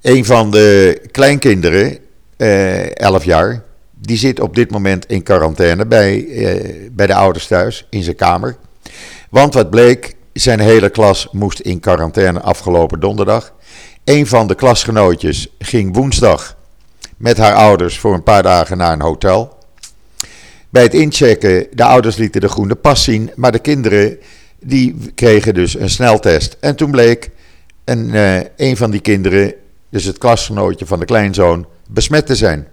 Een 0.02 0.24
van 0.24 0.50
de 0.50 1.00
kleinkinderen, 1.10 1.98
eh, 2.36 2.90
11 2.90 3.24
jaar, 3.24 3.64
die 3.90 4.16
zit 4.16 4.40
op 4.40 4.54
dit 4.54 4.70
moment 4.70 5.06
in 5.06 5.22
quarantaine 5.22 5.86
bij, 5.86 6.26
eh, 6.28 6.90
bij 6.92 7.06
de 7.06 7.14
ouders 7.14 7.46
thuis 7.46 7.86
in 7.90 8.02
zijn 8.02 8.16
kamer. 8.16 8.56
Want 9.30 9.54
wat 9.54 9.70
bleek, 9.70 10.14
zijn 10.32 10.60
hele 10.60 10.90
klas 10.90 11.28
moest 11.32 11.60
in 11.60 11.80
quarantaine 11.80 12.40
afgelopen 12.40 13.00
donderdag. 13.00 13.52
Een 14.04 14.26
van 14.26 14.46
de 14.46 14.54
klasgenootjes 14.54 15.48
ging 15.58 15.94
woensdag 15.94 16.56
met 17.16 17.36
haar 17.38 17.54
ouders 17.54 17.98
voor 17.98 18.14
een 18.14 18.22
paar 18.22 18.42
dagen 18.42 18.76
naar 18.76 18.92
een 18.92 19.02
hotel. 19.02 19.58
Bij 20.74 20.82
het 20.82 20.94
inchecken, 20.94 21.66
de 21.72 21.84
ouders 21.84 22.16
lieten 22.16 22.40
de 22.40 22.48
groene 22.48 22.74
pas 22.74 23.04
zien, 23.04 23.30
maar 23.34 23.52
de 23.52 23.58
kinderen 23.58 24.18
die 24.60 24.96
kregen 25.14 25.54
dus 25.54 25.78
een 25.78 25.90
sneltest. 25.90 26.56
En 26.60 26.76
toen 26.76 26.90
bleek 26.90 27.30
een, 27.84 28.08
uh, 28.08 28.40
een 28.56 28.76
van 28.76 28.90
die 28.90 29.00
kinderen, 29.00 29.54
dus 29.90 30.04
het 30.04 30.18
klasgenootje 30.18 30.86
van 30.86 30.98
de 30.98 31.04
kleinzoon, 31.04 31.66
besmet 31.88 32.26
te 32.26 32.36
zijn. 32.36 32.66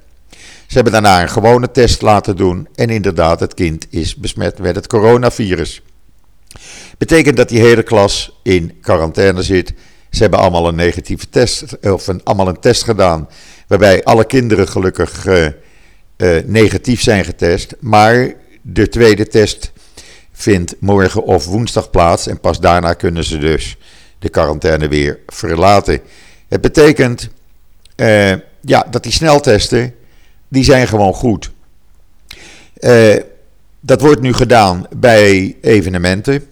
Ze 0.67 0.73
hebben 0.73 0.91
daarna 0.91 1.21
een 1.21 1.29
gewone 1.29 1.71
test 1.71 2.01
laten 2.01 2.35
doen 2.35 2.67
en 2.75 2.89
inderdaad, 2.89 3.39
het 3.39 3.53
kind 3.53 3.87
is 3.89 4.15
besmet 4.15 4.59
met 4.59 4.75
het 4.75 4.87
coronavirus. 4.87 5.81
Betekent 6.97 7.37
dat 7.37 7.49
die 7.49 7.59
hele 7.59 7.83
klas 7.83 8.39
in 8.43 8.77
quarantaine 8.81 9.43
zit. 9.43 9.73
Ze 10.09 10.21
hebben 10.21 10.39
allemaal 10.39 10.67
een 10.67 10.75
negatieve 10.75 11.29
test, 11.29 11.77
of 11.81 12.07
een, 12.07 12.23
allemaal 12.23 12.47
een 12.47 12.59
test 12.59 12.83
gedaan, 12.83 13.29
waarbij 13.67 14.03
alle 14.03 14.25
kinderen 14.25 14.67
gelukkig 14.67 15.25
uh, 15.25 15.47
negatief 16.45 17.01
zijn 17.01 17.25
getest. 17.25 17.75
Maar 17.79 18.33
de 18.61 18.89
tweede 18.89 19.27
test 19.27 19.71
vindt 20.31 20.75
morgen 20.79 21.23
of 21.23 21.45
woensdag 21.45 21.89
plaats 21.89 22.27
en 22.27 22.39
pas 22.39 22.59
daarna 22.59 22.93
kunnen 22.93 23.23
ze 23.23 23.37
dus 23.37 23.77
de 24.19 24.29
quarantaine 24.29 24.87
weer 24.87 25.19
verlaten. 25.27 25.99
Het 26.47 26.61
betekent 26.61 27.29
uh, 27.95 28.33
ja, 28.61 28.87
dat 28.89 29.03
die 29.03 29.11
sneltesten, 29.11 29.95
die 30.47 30.63
zijn 30.63 30.87
gewoon 30.87 31.13
goed. 31.13 31.51
Uh, 32.79 33.15
dat 33.79 34.01
wordt 34.01 34.21
nu 34.21 34.33
gedaan 34.33 34.85
bij 34.95 35.55
evenementen. 35.61 36.43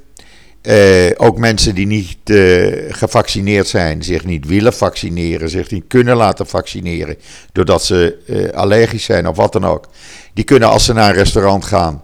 Uh, 0.62 1.10
ook 1.18 1.38
mensen 1.38 1.76
die 1.76 1.88
niet 1.88 2.18
uh, 2.26 2.74
gevaccineerd 2.90 3.68
zijn, 3.68 4.04
zich 4.04 4.26
niet 4.26 4.46
willen 4.46 4.74
vaccineren, 4.74 5.50
zich 5.50 5.72
niet 5.72 5.84
kunnen 5.88 6.16
laten 6.16 6.48
vaccineren, 6.48 7.16
doordat 7.52 7.84
ze 7.84 8.18
uh, 8.26 8.50
allergisch 8.50 9.04
zijn 9.04 9.28
of 9.28 9.36
wat 9.36 9.54
dan 9.54 9.66
ook. 9.66 9.90
Die 10.34 10.44
kunnen 10.44 10.70
als 10.70 10.86
ze 10.86 10.94
naar 10.94 11.10
een 11.10 11.16
restaurant 11.16 11.66
gaan, 11.66 12.04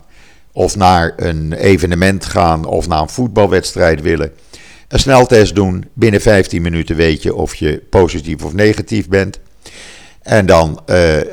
of 0.51 0.75
naar 0.75 1.13
een 1.15 1.53
evenement 1.53 2.25
gaan, 2.25 2.65
of 2.65 2.87
naar 2.87 3.01
een 3.01 3.09
voetbalwedstrijd 3.09 4.01
willen, 4.01 4.31
een 4.87 4.99
sneltest 4.99 5.55
doen. 5.55 5.85
Binnen 5.93 6.21
15 6.21 6.61
minuten 6.61 6.95
weet 6.95 7.23
je 7.23 7.35
of 7.35 7.55
je 7.55 7.81
positief 7.89 8.43
of 8.43 8.53
negatief 8.53 9.07
bent. 9.07 9.39
En 10.21 10.45
dan, 10.45 10.81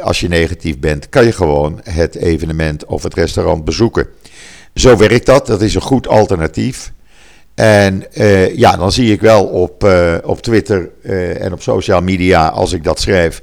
als 0.02 0.20
je 0.20 0.28
negatief 0.28 0.78
bent, 0.78 1.08
kan 1.08 1.24
je 1.24 1.32
gewoon 1.32 1.80
het 1.82 2.14
evenement 2.14 2.84
of 2.84 3.02
het 3.02 3.14
restaurant 3.14 3.64
bezoeken. 3.64 4.06
Zo 4.74 4.96
werkt 4.96 5.26
dat, 5.26 5.46
dat 5.46 5.62
is 5.62 5.74
een 5.74 5.80
goed 5.80 6.08
alternatief. 6.08 6.92
En 7.54 8.04
uh, 8.14 8.56
ja, 8.56 8.76
dan 8.76 8.92
zie 8.92 9.12
ik 9.12 9.20
wel 9.20 9.44
op, 9.44 9.84
uh, 9.84 10.14
op 10.24 10.42
Twitter 10.42 10.90
uh, 11.02 11.42
en 11.42 11.52
op 11.52 11.62
social 11.62 12.00
media, 12.00 12.48
als 12.48 12.72
ik 12.72 12.84
dat 12.84 13.00
schrijf, 13.00 13.42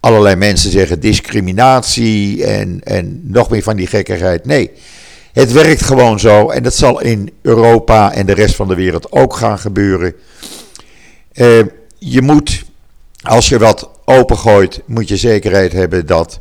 allerlei 0.00 0.36
mensen 0.36 0.70
zeggen 0.70 1.00
discriminatie 1.00 2.44
en, 2.44 2.80
en 2.84 3.20
nog 3.24 3.50
meer 3.50 3.62
van 3.62 3.76
die 3.76 3.86
gekkigheid. 3.86 4.44
Nee, 4.44 4.70
het 5.32 5.52
werkt 5.52 5.82
gewoon 5.82 6.20
zo 6.20 6.48
en 6.48 6.62
dat 6.62 6.74
zal 6.74 7.00
in 7.00 7.30
Europa 7.42 8.12
en 8.12 8.26
de 8.26 8.34
rest 8.34 8.54
van 8.54 8.68
de 8.68 8.74
wereld 8.74 9.12
ook 9.12 9.34
gaan 9.34 9.58
gebeuren. 9.58 10.14
je 11.98 12.22
moet, 12.22 12.64
als 13.22 13.48
je 13.48 13.58
wat 13.58 13.90
opengooit, 14.04 14.80
moet 14.86 15.08
je 15.08 15.16
zekerheid 15.16 15.72
hebben 15.72 16.06
dat 16.06 16.40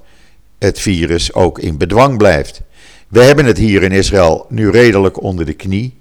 het 0.59 0.79
virus 0.79 1.33
ook 1.33 1.59
in 1.59 1.77
bedwang 1.77 2.17
blijft. 2.17 2.61
We 3.07 3.23
hebben 3.23 3.45
het 3.45 3.57
hier 3.57 3.83
in 3.83 3.91
Israël 3.91 4.45
nu 4.49 4.69
redelijk 4.69 5.21
onder 5.21 5.45
de 5.45 5.53
knie. 5.53 5.96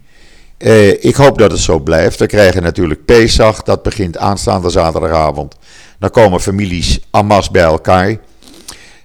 Uh, 0.58 1.04
ik 1.04 1.14
hoop 1.14 1.38
dat 1.38 1.50
het 1.50 1.60
zo 1.60 1.78
blijft. 1.78 2.18
We 2.18 2.26
krijgen 2.26 2.62
natuurlijk 2.62 3.04
Pesach, 3.04 3.62
dat 3.62 3.82
begint 3.82 4.18
aanstaande 4.18 4.70
zaterdagavond. 4.70 5.56
Dan 5.98 6.10
komen 6.10 6.40
families 6.40 7.00
masse 7.24 7.50
bij 7.50 7.62
elkaar. 7.62 8.16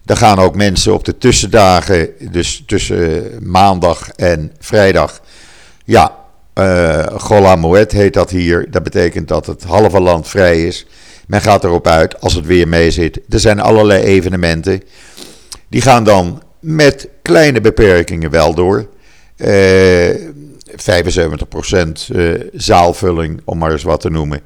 Dan 0.06 0.18
gaan 0.18 0.40
ook 0.40 0.56
mensen 0.56 0.94
op 0.94 1.06
de 1.06 1.18
tussendagen, 1.18 2.10
dus 2.32 2.64
tussen 2.68 3.30
maandag 3.42 4.10
en 4.10 4.52
vrijdag. 4.60 5.22
Ja, 5.86 6.16
uh, 6.56 7.06
Gola 7.18 7.84
heet 7.88 8.14
dat 8.14 8.30
hier. 8.30 8.72
Dat 8.72 8.84
betekent 8.84 9.28
dat 9.28 9.46
het 9.46 9.64
halve 9.64 10.00
land 10.00 10.28
vrij 10.28 10.68
is. 10.68 10.86
Men 11.28 11.42
gaat 11.42 11.64
erop 11.64 11.88
uit 11.88 12.22
als 12.22 12.34
het 12.34 12.46
weer 12.46 12.68
mee 12.68 12.92
zit. 12.92 13.20
Er 13.30 13.40
zijn 13.40 13.60
allerlei 13.60 14.04
evenementen. 14.04 14.84
Die 15.70 15.82
gaan 15.82 16.04
dan 16.04 16.42
met 16.60 17.08
kleine 17.22 17.62
beperkingen 17.62 18.30
wel 18.30 18.54
door. 18.54 18.88
Uh, 19.38 20.16
75% 20.72 22.16
uh, 22.16 22.42
zaalvulling, 22.54 23.42
om 23.46 23.58
maar 23.58 23.72
eens 23.72 23.84
wat 23.84 24.02
te 24.02 24.10
noemen. 24.10 24.42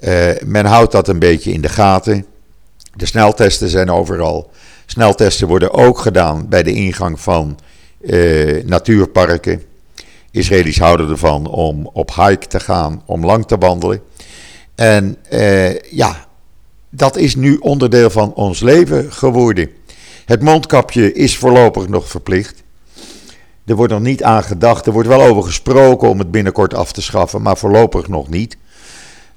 Uh, 0.00 0.30
men 0.44 0.64
houdt 0.66 0.92
dat 0.92 1.08
een 1.08 1.18
beetje 1.18 1.52
in 1.52 1.60
de 1.60 1.68
gaten. 1.68 2.26
De 2.94 3.06
sneltesten 3.06 3.68
zijn 3.68 3.90
overal. 3.90 4.50
Sneltesten 4.86 5.48
worden 5.48 5.72
ook 5.72 5.98
gedaan 5.98 6.48
bij 6.48 6.62
de 6.62 6.72
ingang 6.72 7.20
van 7.20 7.58
uh, 8.00 8.64
natuurparken. 8.64 9.62
Israëli's 10.30 10.78
houden 10.78 11.10
ervan 11.10 11.46
om 11.46 11.90
op 11.92 12.14
hike 12.14 12.46
te 12.46 12.60
gaan, 12.60 13.02
om 13.06 13.24
lang 13.24 13.46
te 13.46 13.58
wandelen. 13.58 14.00
En 14.74 15.16
ja, 15.90 16.26
dat 16.90 17.16
is 17.16 17.34
nu 17.34 17.56
onderdeel 17.56 18.10
van 18.10 18.34
ons 18.34 18.60
leven 18.60 19.12
geworden. 19.12 19.70
Het 20.24 20.42
mondkapje 20.42 21.12
is 21.12 21.36
voorlopig 21.36 21.88
nog 21.88 22.08
verplicht. 22.08 22.62
Er 23.68 23.76
wordt 23.76 23.92
nog 23.92 24.02
niet 24.02 24.22
aan 24.22 24.42
gedacht. 24.42 24.86
Er 24.86 24.92
wordt 24.92 25.08
wel 25.08 25.22
over 25.22 25.42
gesproken 25.42 26.08
om 26.08 26.18
het 26.18 26.30
binnenkort 26.30 26.74
af 26.74 26.92
te 26.92 27.02
schaffen, 27.02 27.42
maar 27.42 27.56
voorlopig 27.56 28.08
nog 28.08 28.28
niet. 28.28 28.56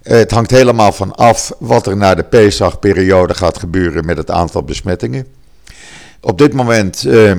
Het 0.01 0.31
hangt 0.31 0.51
helemaal 0.51 0.91
van 0.91 1.15
af 1.15 1.51
wat 1.59 1.87
er 1.87 1.97
na 1.97 2.15
de 2.15 2.23
Pesach-periode 2.23 3.33
gaat 3.33 3.57
gebeuren 3.57 4.05
met 4.05 4.17
het 4.17 4.31
aantal 4.31 4.63
besmettingen. 4.63 5.25
Op 6.21 6.37
dit 6.37 6.53
moment 6.53 7.05
uh, 7.05 7.31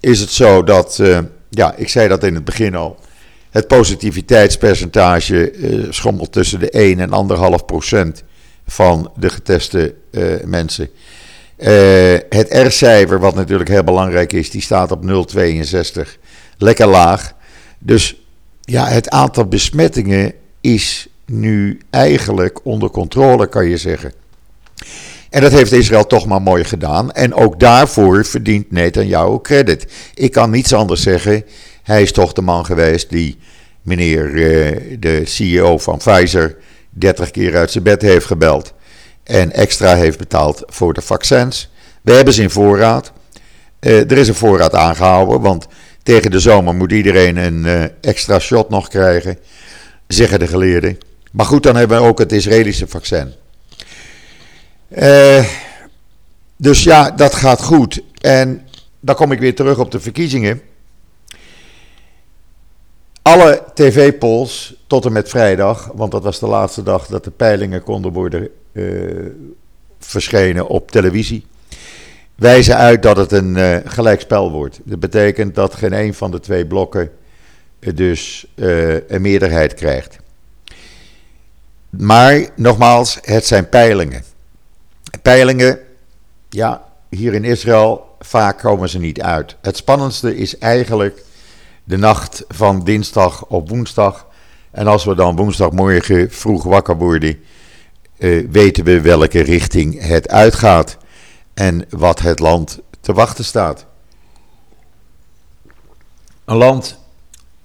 is 0.00 0.20
het 0.20 0.30
zo 0.30 0.62
dat, 0.62 0.98
uh, 1.00 1.18
ja, 1.48 1.74
ik 1.76 1.88
zei 1.88 2.08
dat 2.08 2.24
in 2.24 2.34
het 2.34 2.44
begin 2.44 2.74
al, 2.74 2.96
het 3.50 3.66
positiviteitspercentage 3.66 5.52
schommelt 5.90 6.32
tussen 6.32 6.60
de 6.60 6.70
1 6.70 7.00
en 7.00 7.10
1,5 7.60 7.64
procent 7.66 8.22
van 8.66 9.10
de 9.16 9.28
geteste 9.28 9.94
mensen. 10.44 10.88
het 12.28 12.46
R-cijfer, 12.48 13.20
wat 13.20 13.34
natuurlijk 13.34 13.70
heel 13.70 13.84
belangrijk 13.84 14.32
is, 14.32 14.50
die 14.50 14.60
staat 14.60 14.90
op 14.90 15.26
0,62 15.36 16.27
lekker 16.58 16.86
laag. 16.86 17.34
Dus 17.78 18.22
ja, 18.60 18.86
het 18.86 19.10
aantal 19.10 19.46
besmettingen 19.46 20.32
is 20.60 21.08
nu 21.26 21.80
eigenlijk 21.90 22.64
onder 22.64 22.90
controle, 22.90 23.48
kan 23.48 23.68
je 23.68 23.76
zeggen. 23.76 24.12
En 25.30 25.40
dat 25.40 25.52
heeft 25.52 25.72
Israël 25.72 26.06
toch 26.06 26.26
maar 26.26 26.42
mooi 26.42 26.64
gedaan. 26.64 27.12
En 27.12 27.34
ook 27.34 27.60
daarvoor 27.60 28.24
verdient 28.24 28.70
Netanyahu 28.70 29.40
credit. 29.40 29.92
Ik 30.14 30.32
kan 30.32 30.50
niets 30.50 30.72
anders 30.72 31.02
zeggen. 31.02 31.44
Hij 31.82 32.02
is 32.02 32.12
toch 32.12 32.32
de 32.32 32.42
man 32.42 32.64
geweest 32.64 33.10
die 33.10 33.38
meneer 33.82 34.32
de 35.00 35.22
CEO 35.24 35.78
van 35.78 35.98
Pfizer 35.98 36.56
30 36.90 37.30
keer 37.30 37.56
uit 37.56 37.70
zijn 37.70 37.84
bed 37.84 38.02
heeft 38.02 38.26
gebeld 38.26 38.74
en 39.24 39.52
extra 39.52 39.94
heeft 39.94 40.18
betaald 40.18 40.62
voor 40.66 40.92
de 40.92 41.02
vaccins. 41.02 41.70
We 42.02 42.12
hebben 42.12 42.34
ze 42.34 42.42
in 42.42 42.50
voorraad. 42.50 43.12
er 43.80 44.12
is 44.12 44.28
een 44.28 44.34
voorraad 44.34 44.74
aangehouden, 44.74 45.40
want 45.40 45.66
tegen 46.08 46.30
de 46.30 46.40
zomer 46.40 46.74
moet 46.74 46.92
iedereen 46.92 47.36
een 47.36 47.90
extra 48.00 48.38
shot 48.38 48.68
nog 48.68 48.88
krijgen, 48.88 49.38
zeggen 50.06 50.38
de 50.38 50.46
geleerden. 50.46 50.98
Maar 51.32 51.46
goed, 51.46 51.62
dan 51.62 51.76
hebben 51.76 52.02
we 52.02 52.08
ook 52.08 52.18
het 52.18 52.32
Israëlische 52.32 52.86
vaccin. 52.86 53.32
Uh, 54.88 55.44
dus 56.56 56.82
ja, 56.82 57.10
dat 57.10 57.34
gaat 57.34 57.62
goed. 57.62 58.02
En 58.20 58.68
dan 59.00 59.14
kom 59.14 59.32
ik 59.32 59.38
weer 59.38 59.54
terug 59.54 59.78
op 59.78 59.90
de 59.90 60.00
verkiezingen. 60.00 60.60
Alle 63.22 63.62
tv-polls 63.74 64.74
tot 64.86 65.04
en 65.04 65.12
met 65.12 65.28
vrijdag, 65.28 65.90
want 65.94 66.10
dat 66.10 66.22
was 66.22 66.38
de 66.38 66.46
laatste 66.46 66.82
dag 66.82 67.06
dat 67.06 67.24
de 67.24 67.30
peilingen 67.30 67.82
konden 67.82 68.12
worden 68.12 68.48
uh, 68.72 69.26
verschenen 69.98 70.68
op 70.68 70.90
televisie, 70.90 71.46
wijzen 72.38 72.76
uit 72.76 73.02
dat 73.02 73.16
het 73.16 73.32
een 73.32 73.56
uh, 73.56 73.76
gelijkspel 73.84 74.50
wordt. 74.50 74.80
Dat 74.84 75.00
betekent 75.00 75.54
dat 75.54 75.74
geen 75.74 75.92
een 75.92 76.14
van 76.14 76.30
de 76.30 76.40
twee 76.40 76.66
blokken 76.66 77.10
dus 77.94 78.46
een 79.06 79.22
meerderheid 79.22 79.74
krijgt. 79.74 80.18
Maar 81.90 82.48
nogmaals, 82.56 83.18
het 83.22 83.46
zijn 83.46 83.68
peilingen. 83.68 84.22
Peilingen, 85.22 85.78
ja, 86.48 86.82
hier 87.08 87.34
in 87.34 87.44
Israël, 87.44 88.16
vaak 88.18 88.58
komen 88.58 88.88
ze 88.88 88.98
niet 88.98 89.20
uit. 89.20 89.56
Het 89.60 89.76
spannendste 89.76 90.36
is 90.36 90.58
eigenlijk 90.58 91.24
de 91.84 91.96
nacht 91.96 92.44
van 92.48 92.84
dinsdag 92.84 93.46
op 93.46 93.68
woensdag. 93.68 94.26
En 94.70 94.86
als 94.86 95.04
we 95.04 95.14
dan 95.14 95.36
woensdagmorgen 95.36 96.30
vroeg 96.30 96.62
wakker 96.62 96.96
worden, 96.96 97.40
weten 98.50 98.84
we 98.84 99.00
welke 99.00 99.40
richting 99.40 100.06
het 100.06 100.28
uitgaat 100.28 100.96
en 101.58 101.84
wat 101.90 102.20
het 102.20 102.38
land 102.38 102.78
te 103.00 103.12
wachten 103.12 103.44
staat. 103.44 103.86
Een 106.44 106.56
land 106.56 106.98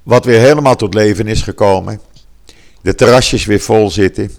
wat 0.03 0.25
weer 0.25 0.39
helemaal 0.39 0.75
tot 0.75 0.93
leven 0.93 1.27
is 1.27 1.41
gekomen 1.41 2.01
de 2.81 2.95
terrasjes 2.95 3.45
weer 3.45 3.59
vol 3.59 3.89
zitten. 3.89 4.31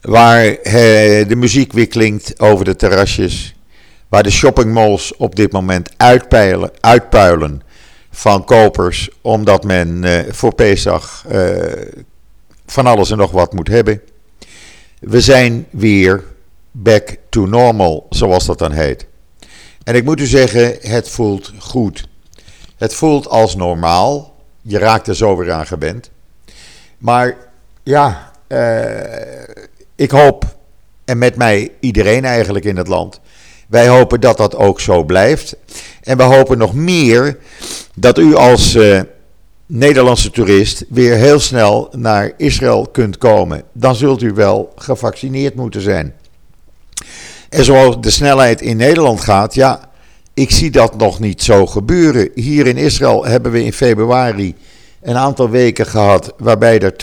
Waar 0.00 0.44
eh, 0.44 1.28
de 1.28 1.36
muziek 1.36 1.72
weer 1.72 1.86
klinkt 1.86 2.40
over 2.40 2.64
de 2.64 2.76
terrasjes. 2.76 3.54
Waar 4.08 4.22
de 4.22 4.30
shoppingmalls 4.30 5.16
op 5.16 5.36
dit 5.36 5.52
moment 5.52 5.90
uitpeilen, 5.96 6.70
uitpuilen 6.80 7.62
van 8.10 8.44
kopers. 8.44 9.08
Omdat 9.20 9.64
men 9.64 10.04
eh, 10.04 10.32
voor 10.32 10.54
Pesach 10.54 11.24
eh, 11.28 11.56
van 12.66 12.86
alles 12.86 13.10
en 13.10 13.18
nog 13.18 13.30
wat 13.30 13.52
moet 13.52 13.68
hebben. 13.68 14.00
We 15.00 15.20
zijn 15.20 15.66
weer 15.70 16.33
back 16.76 17.16
to 17.28 17.46
normal, 17.46 18.06
zoals 18.10 18.46
dat 18.46 18.58
dan 18.58 18.72
heet. 18.72 19.06
En 19.84 19.94
ik 19.94 20.04
moet 20.04 20.20
u 20.20 20.26
zeggen, 20.26 20.76
het 20.80 21.08
voelt 21.08 21.52
goed. 21.58 22.08
Het 22.76 22.94
voelt 22.94 23.28
als 23.28 23.56
normaal. 23.56 24.34
Je 24.62 24.78
raakt 24.78 25.08
er 25.08 25.16
zo 25.16 25.36
weer 25.36 25.52
aan 25.52 25.66
gewend. 25.66 26.10
Maar 26.98 27.36
ja, 27.82 28.32
uh, 28.48 28.84
ik 29.94 30.10
hoop, 30.10 30.56
en 31.04 31.18
met 31.18 31.36
mij 31.36 31.72
iedereen 31.80 32.24
eigenlijk 32.24 32.64
in 32.64 32.76
het 32.76 32.88
land, 32.88 33.20
wij 33.68 33.88
hopen 33.88 34.20
dat 34.20 34.36
dat 34.36 34.56
ook 34.56 34.80
zo 34.80 35.04
blijft. 35.04 35.56
En 36.02 36.16
we 36.16 36.22
hopen 36.22 36.58
nog 36.58 36.74
meer 36.74 37.38
dat 37.94 38.18
u 38.18 38.34
als 38.34 38.74
uh, 38.74 39.00
Nederlandse 39.66 40.30
toerist 40.30 40.84
weer 40.88 41.14
heel 41.14 41.40
snel 41.40 41.88
naar 41.92 42.32
Israël 42.36 42.86
kunt 42.92 43.18
komen. 43.18 43.62
Dan 43.72 43.94
zult 43.94 44.22
u 44.22 44.32
wel 44.32 44.72
gevaccineerd 44.76 45.54
moeten 45.54 45.80
zijn. 45.80 46.14
En 47.48 47.64
zoals 47.64 48.00
de 48.00 48.10
snelheid 48.10 48.60
in 48.60 48.76
Nederland 48.76 49.20
gaat, 49.20 49.54
ja, 49.54 49.90
ik 50.34 50.50
zie 50.50 50.70
dat 50.70 50.96
nog 50.96 51.20
niet 51.20 51.42
zo 51.42 51.66
gebeuren. 51.66 52.30
Hier 52.34 52.66
in 52.66 52.76
Israël 52.76 53.24
hebben 53.24 53.52
we 53.52 53.64
in 53.64 53.72
februari 53.72 54.54
een 55.02 55.16
aantal 55.16 55.50
weken 55.50 55.86
gehad 55.86 56.34
waarbij 56.38 56.80
er 56.80 56.94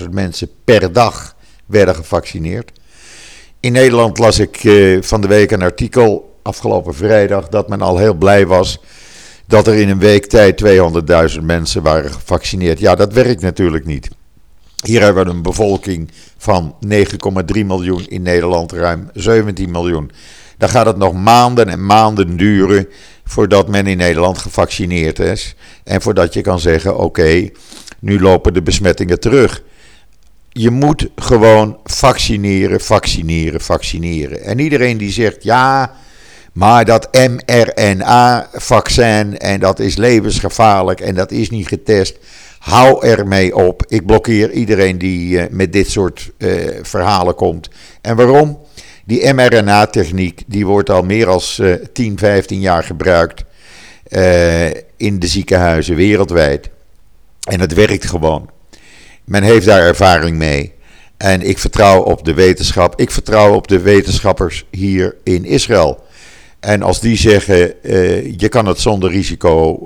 240.000 0.00 0.08
mensen 0.10 0.48
per 0.64 0.92
dag 0.92 1.36
werden 1.66 1.94
gevaccineerd. 1.94 2.72
In 3.60 3.72
Nederland 3.72 4.18
las 4.18 4.38
ik 4.38 4.64
eh, 4.64 4.98
van 5.00 5.20
de 5.20 5.28
week 5.28 5.50
een 5.50 5.62
artikel 5.62 6.36
afgelopen 6.42 6.94
vrijdag 6.94 7.48
dat 7.48 7.68
men 7.68 7.80
al 7.80 7.98
heel 7.98 8.14
blij 8.14 8.46
was 8.46 8.80
dat 9.46 9.66
er 9.66 9.74
in 9.74 9.88
een 9.88 9.98
week 9.98 10.26
tijd 10.26 10.64
200.000 11.38 11.42
mensen 11.42 11.82
waren 11.82 12.10
gevaccineerd. 12.10 12.78
Ja, 12.78 12.94
dat 12.94 13.12
werkt 13.12 13.42
natuurlijk 13.42 13.84
niet. 13.84 14.08
Hier 14.84 15.02
hebben 15.02 15.24
we 15.24 15.30
een 15.30 15.42
bevolking 15.42 16.10
van 16.36 16.76
9,3 16.86 16.94
miljoen 17.66 18.06
in 18.08 18.22
Nederland, 18.22 18.72
ruim 18.72 19.10
17 19.14 19.70
miljoen. 19.70 20.10
Dan 20.58 20.68
gaat 20.68 20.86
het 20.86 20.96
nog 20.96 21.12
maanden 21.12 21.68
en 21.68 21.86
maanden 21.86 22.36
duren 22.36 22.88
voordat 23.24 23.68
men 23.68 23.86
in 23.86 23.96
Nederland 23.96 24.38
gevaccineerd 24.38 25.18
is. 25.18 25.54
En 25.84 26.02
voordat 26.02 26.34
je 26.34 26.40
kan 26.40 26.60
zeggen: 26.60 26.98
oké, 26.98 27.50
nu 27.98 28.20
lopen 28.20 28.54
de 28.54 28.62
besmettingen 28.62 29.20
terug. 29.20 29.62
Je 30.48 30.70
moet 30.70 31.08
gewoon 31.16 31.78
vaccineren, 31.84 32.80
vaccineren, 32.80 33.60
vaccineren. 33.60 34.42
En 34.42 34.58
iedereen 34.58 34.98
die 34.98 35.12
zegt 35.12 35.42
ja, 35.42 35.92
maar 36.52 36.84
dat 36.84 37.08
mRNA-vaccin 37.28 39.38
en 39.38 39.60
dat 39.60 39.78
is 39.78 39.96
levensgevaarlijk 39.96 41.00
en 41.00 41.14
dat 41.14 41.30
is 41.30 41.50
niet 41.50 41.68
getest. 41.68 42.18
Hou 42.58 43.06
ermee 43.06 43.56
op. 43.56 43.84
Ik 43.88 44.06
blokkeer 44.06 44.50
iedereen 44.50 44.98
die 44.98 45.38
uh, 45.38 45.44
met 45.50 45.72
dit 45.72 45.90
soort 45.90 46.30
uh, 46.38 46.68
verhalen 46.82 47.34
komt. 47.34 47.68
En 48.00 48.16
waarom? 48.16 48.58
Die 49.04 49.32
mRNA-techniek 49.32 50.42
die 50.46 50.66
wordt 50.66 50.90
al 50.90 51.02
meer 51.02 51.26
dan 51.26 51.40
uh, 51.60 51.74
10, 51.92 52.18
15 52.18 52.60
jaar 52.60 52.84
gebruikt 52.84 53.44
uh, 54.08 54.66
in 54.96 55.18
de 55.18 55.26
ziekenhuizen 55.26 55.96
wereldwijd. 55.96 56.70
En 57.48 57.60
het 57.60 57.74
werkt 57.74 58.06
gewoon. 58.06 58.50
Men 59.24 59.42
heeft 59.42 59.66
daar 59.66 59.82
ervaring 59.82 60.36
mee. 60.36 60.72
En 61.16 61.42
ik 61.42 61.58
vertrouw 61.58 62.02
op 62.02 62.24
de 62.24 62.34
wetenschap. 62.34 63.00
Ik 63.00 63.10
vertrouw 63.10 63.54
op 63.54 63.68
de 63.68 63.80
wetenschappers 63.80 64.64
hier 64.70 65.16
in 65.24 65.44
Israël. 65.44 66.04
En 66.60 66.82
als 66.82 67.00
die 67.00 67.16
zeggen, 67.16 67.74
je 68.36 68.48
kan 68.48 68.66
het 68.66 68.80
zonder 68.80 69.10
risico, 69.10 69.78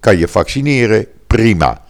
kan 0.00 0.18
je 0.18 0.28
vaccineren, 0.28 1.06
prima. 1.32 1.80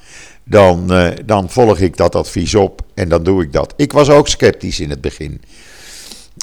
Dan, 0.45 0.93
dan 1.25 1.51
volg 1.51 1.79
ik 1.79 1.97
dat 1.97 2.15
advies 2.15 2.55
op 2.55 2.83
en 2.95 3.09
dan 3.09 3.23
doe 3.23 3.43
ik 3.43 3.53
dat. 3.53 3.75
Ik 3.77 3.93
was 3.93 4.11
ook 4.11 4.29
sceptisch 4.29 4.81
in 4.81 4.91
het 4.91 5.01
begin. 5.01 5.41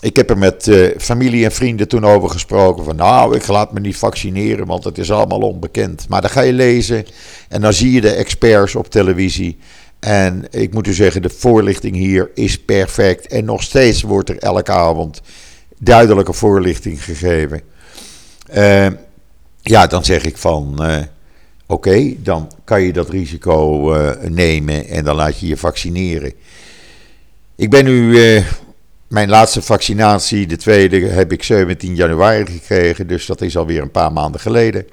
Ik 0.01 0.15
heb 0.15 0.29
er 0.29 0.37
met 0.37 0.67
uh, 0.67 0.89
familie 0.97 1.45
en 1.45 1.51
vrienden 1.51 1.87
toen 1.87 2.05
over 2.05 2.29
gesproken. 2.29 2.83
Van 2.83 2.95
nou, 2.95 3.35
ik 3.35 3.47
laat 3.47 3.73
me 3.73 3.79
niet 3.79 3.97
vaccineren, 3.97 4.65
want 4.65 4.83
het 4.83 4.97
is 4.97 5.11
allemaal 5.11 5.39
onbekend. 5.39 6.05
Maar 6.09 6.21
dan 6.21 6.29
ga 6.29 6.41
je 6.41 6.53
lezen 6.53 7.05
en 7.49 7.61
dan 7.61 7.73
zie 7.73 7.91
je 7.91 8.01
de 8.01 8.11
experts 8.11 8.75
op 8.75 8.89
televisie. 8.89 9.57
En 9.99 10.45
ik 10.51 10.73
moet 10.73 10.87
u 10.87 10.93
zeggen, 10.93 11.21
de 11.21 11.29
voorlichting 11.29 11.95
hier 11.95 12.31
is 12.33 12.59
perfect. 12.59 13.27
En 13.27 13.45
nog 13.45 13.63
steeds 13.63 14.01
wordt 14.01 14.29
er 14.29 14.37
elke 14.37 14.71
avond 14.71 15.21
duidelijke 15.77 16.33
voorlichting 16.33 17.03
gegeven. 17.03 17.61
Uh, 18.53 18.87
ja, 19.61 19.87
dan 19.87 20.05
zeg 20.05 20.23
ik 20.23 20.37
van. 20.37 20.81
Oké, 21.71 22.13
dan 22.17 22.51
kan 22.63 22.81
je 22.81 22.93
dat 22.93 23.09
risico 23.09 23.93
nemen 24.27 24.87
en 24.87 25.03
dan 25.03 25.15
laat 25.15 25.39
je 25.39 25.47
je 25.47 25.57
vaccineren. 25.57 26.33
Ik 27.55 27.69
ben 27.69 27.85
nu 27.85 28.17
mijn 29.09 29.29
laatste 29.29 29.61
vaccinatie, 29.61 30.47
de 30.47 30.57
tweede, 30.57 30.99
heb 30.99 31.31
ik 31.31 31.43
17 31.43 31.95
januari 31.95 32.45
gekregen. 32.45 33.07
Dus 33.07 33.25
dat 33.25 33.41
is 33.41 33.57
alweer 33.57 33.81
een 33.81 33.91
paar 33.91 34.11
maanden 34.11 34.41
geleden. 34.41 34.87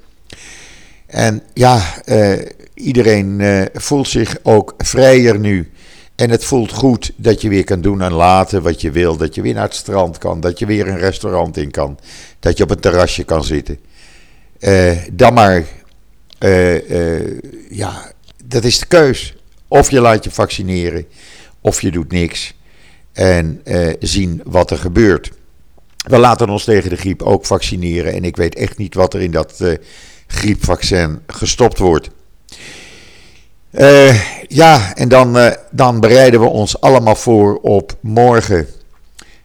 En 1.07 1.43
ja, 1.55 2.03
eh, 2.05 2.33
iedereen 2.75 3.41
eh, 3.41 3.63
voelt 3.75 4.09
zich 4.09 4.37
ook 4.43 4.75
vrijer 4.77 5.39
nu. 5.39 5.71
En 6.15 6.31
het 6.31 6.45
voelt 6.45 6.73
goed 6.73 7.13
dat 7.17 7.41
je 7.41 7.49
weer 7.49 7.65
kan 7.65 7.81
doen 7.81 8.03
en 8.03 8.13
laten 8.13 8.63
wat 8.63 8.81
je 8.81 8.91
wil. 8.91 9.17
Dat 9.17 9.35
je 9.35 9.43
weer 9.43 9.55
naar 9.55 9.63
het 9.63 9.75
strand 9.75 10.19
kan. 10.19 10.41
Dat 10.41 10.59
je 10.59 10.67
weer 10.67 10.89
een 10.89 10.99
restaurant 10.99 11.57
in 11.57 11.71
kan. 11.71 11.99
Dat 12.41 12.57
je 12.57 12.63
op 12.63 12.71
een 12.71 12.81
terrasje 12.81 13.25
kan 13.25 13.45
zitten. 13.45 13.79
Dan 15.13 15.35
maar, 15.35 15.65
ja, 17.71 18.13
dat 18.45 18.65
is 18.65 18.79
de 18.79 18.87
keus. 18.87 19.35
Of 19.69 19.91
je 19.91 20.01
laat 20.01 20.25
je 20.25 20.31
vaccineren, 20.31 21.07
of 21.61 21.81
je 21.81 21.91
doet 21.91 22.13
niks 22.13 22.55
en 23.13 23.61
uh, 23.65 23.93
zien 24.01 24.41
wat 24.45 24.71
er 24.71 24.79
gebeurt. 24.79 25.33
We 25.97 26.19
laten 26.19 26.51
ons 26.51 26.65
tegen 26.65 26.91
de 26.91 26.97
griep 26.97 27.23
ook 27.23 27.47
vaccineren 27.47 28.13
en 28.13 28.25
ik 28.25 28.37
weet 28.37 28.55
echt 28.55 28.79
niet 28.79 28.95
wat 28.95 29.15
er 29.15 29.21
in 29.21 29.31
dat 29.31 29.65
griepvaccin 30.27 31.21
gestopt 31.27 31.79
wordt. 31.79 32.11
Ja, 34.49 34.95
en 34.95 35.09
dan, 35.09 35.55
dan 35.71 36.01
bereiden 36.01 36.41
we 36.41 36.47
ons 36.47 36.81
allemaal 36.81 37.17
voor 37.17 37.57
op 37.57 37.93
morgen. 38.01 38.67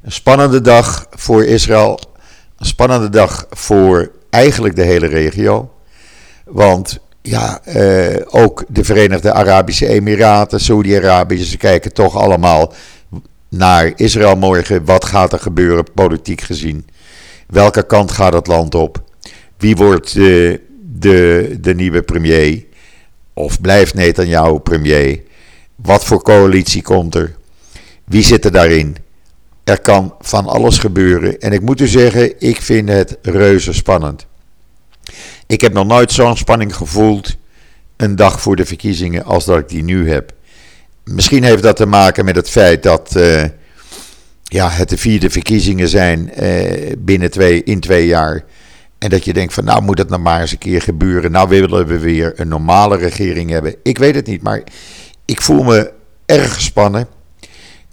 Een 0.02 0.12
spannende 0.12 0.62
dag 0.62 1.08
voor 1.10 1.46
Israël. 1.46 2.00
Een 2.58 2.66
spannende 2.66 3.10
dag 3.10 3.46
voor 3.50 4.12
eigenlijk 4.30 4.76
de 4.76 4.84
hele 4.84 5.08
regio. 5.08 5.72
Want 6.52 7.00
ja, 7.22 7.62
ook 8.30 8.64
de 8.68 8.84
Verenigde 8.84 9.34
Arabische 9.34 9.88
Emiraten, 9.88 10.60
Saudi-Arabië, 10.60 11.44
ze 11.44 11.58
kijken 11.58 11.94
toch 11.94 12.16
allemaal 12.16 12.74
naar 13.50 13.92
Israël 13.96 14.36
morgen. 14.36 14.86
Wat 14.86 15.06
gaat 15.06 15.34
er 15.34 15.40
gebeuren, 15.40 15.86
politiek 15.94 16.42
gezien? 16.42 16.86
Welke 17.48 17.86
kant 17.86 18.12
gaat 18.12 18.34
het 18.34 18.48
land 18.48 18.76
op? 18.76 19.04
Wie 19.58 19.76
wordt 19.76 20.14
de, 20.14 20.62
de, 20.94 21.58
de 21.62 21.76
nieuwe 21.76 22.02
premier? 22.02 22.66
Of 23.34 23.62
blijft 23.62 23.94
Netanyahu 23.94 24.60
premier? 24.60 25.22
Wat 25.76 26.06
voor 26.06 26.22
coalitie 26.22 26.82
komt 26.82 27.16
er? 27.16 27.36
Wie 28.04 28.24
zit 28.24 28.46
er 28.46 28.52
daarin? 28.52 28.96
Er 29.64 29.82
kan 29.82 30.16
van 30.20 30.46
alles 30.46 30.78
gebeuren. 30.78 31.40
En 31.40 31.52
ik 31.52 31.62
moet 31.62 31.82
u 31.82 31.88
zeggen, 31.88 32.40
ik 32.40 32.62
vind 32.62 32.90
het 32.90 33.18
reuze 33.22 33.74
spannend. 33.74 34.26
Ik 35.52 35.62
heb 35.62 35.74
nog 35.74 35.88
nooit 35.88 36.12
zo'n 36.12 36.38
spanning 36.38 36.76
gevoeld 36.76 37.38
een 37.98 38.16
dag 38.16 38.42
voor 38.42 38.56
de 38.56 38.66
verkiezingen 38.66 39.24
als 39.24 39.46
dat 39.46 39.58
ik 39.58 39.70
die 39.70 39.84
nu 39.84 40.10
heb. 40.10 40.34
Misschien 41.04 41.44
heeft 41.44 41.64
dat 41.64 41.76
te 41.76 41.86
maken 41.86 42.26
met 42.26 42.36
het 42.36 42.50
feit 42.50 42.84
dat 42.84 43.14
uh, 43.18 43.44
ja, 44.44 44.70
het 44.70 44.90
de 44.90 44.98
vierde 44.98 45.30
verkiezingen 45.30 45.88
zijn 45.88 46.32
uh, 46.40 46.92
binnen 46.98 47.32
twee, 47.32 47.64
in 47.64 47.80
twee 47.80 48.08
jaar. 48.08 48.44
En 48.98 49.10
dat 49.10 49.26
je 49.26 49.34
denkt 49.34 49.54
van 49.54 49.64
nou 49.64 49.82
moet 49.82 49.98
het 49.98 50.10
nog 50.10 50.22
maar 50.22 50.42
eens 50.42 50.52
een 50.52 50.58
keer 50.58 50.82
gebeuren. 50.82 51.32
Nou 51.32 51.50
willen 51.50 51.88
we 51.88 52.00
weer 52.00 52.34
een 52.36 52.48
normale 52.48 52.98
regering 52.98 53.50
hebben. 53.50 53.76
Ik 53.84 53.98
weet 53.98 54.16
het 54.16 54.28
niet, 54.28 54.44
maar 54.44 54.64
ik 55.26 55.42
voel 55.42 55.64
me 55.64 55.92
erg 56.26 56.54
gespannen. 56.54 57.08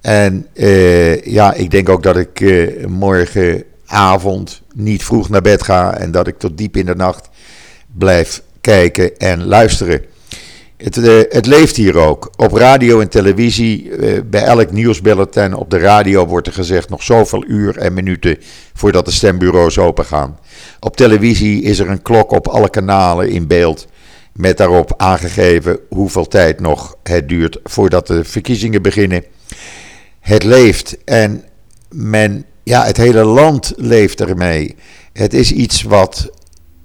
En 0.01 0.47
uh, 0.55 1.25
ja, 1.25 1.55
ik 1.55 1.71
denk 1.71 1.89
ook 1.89 2.03
dat 2.03 2.17
ik 2.17 2.41
uh, 2.41 2.87
morgenavond 3.89 4.63
niet 4.75 5.05
vroeg 5.05 5.29
naar 5.29 5.41
bed 5.41 5.63
ga. 5.63 5.95
En 5.95 6.11
dat 6.11 6.27
ik 6.27 6.39
tot 6.39 6.59
diep 6.59 6.77
in 6.77 6.87
de 6.87 6.95
nacht 6.95 7.29
blijf 7.97 8.43
kijken 8.61 9.17
en 9.17 9.45
luisteren. 9.45 10.05
Het, 10.77 10.97
uh, 10.97 11.23
het, 11.29 11.47
leeft 11.47 11.77
hier 11.77 11.97
ook. 11.97 12.31
Op 12.37 12.53
radio 12.53 13.01
en 13.01 13.09
televisie, 13.09 13.85
uh, 13.85 14.21
bij 14.25 14.43
elk 14.43 14.71
nieuwsbulletin 14.71 15.55
op 15.55 15.71
de 15.71 15.79
radio 15.79 16.27
wordt 16.27 16.47
er 16.47 16.53
gezegd 16.53 16.89
nog 16.89 17.03
zoveel 17.03 17.45
uur 17.47 17.79
en 17.79 17.95
minuten 17.95 18.39
voordat 18.75 19.05
de 19.05 19.11
stembureaus 19.11 19.79
open 19.79 20.05
gaan. 20.05 20.39
Op 20.81 20.97
televisie 20.97 21.63
is 21.63 21.79
er 21.79 21.89
een 21.89 22.03
klok 22.03 22.31
op 22.31 22.49
alle 22.49 22.71
kanalen 22.71 23.31
in 23.31 23.47
beeld 23.47 23.87
met 24.33 24.57
daarop 24.57 24.95
aangegeven 24.97 25.79
hoeveel 25.89 26.29
tijd 26.29 26.61
nog 26.61 26.97
het 27.03 27.29
duurt 27.29 27.59
voordat 27.65 28.07
de 28.07 28.25
verkiezingen 28.25 28.83
beginnen. 28.83 29.25
Het 30.21 30.45
leeft 30.45 31.05
en 31.05 31.45
men, 31.91 32.45
ja, 32.69 32.85
het 32.85 32.97
hele 32.97 33.25
land 33.25 33.73
leeft 33.77 34.21
ermee. 34.21 34.77
Het 35.13 35.35
is 35.35 35.53
iets 35.53 35.83
wat 35.83 36.31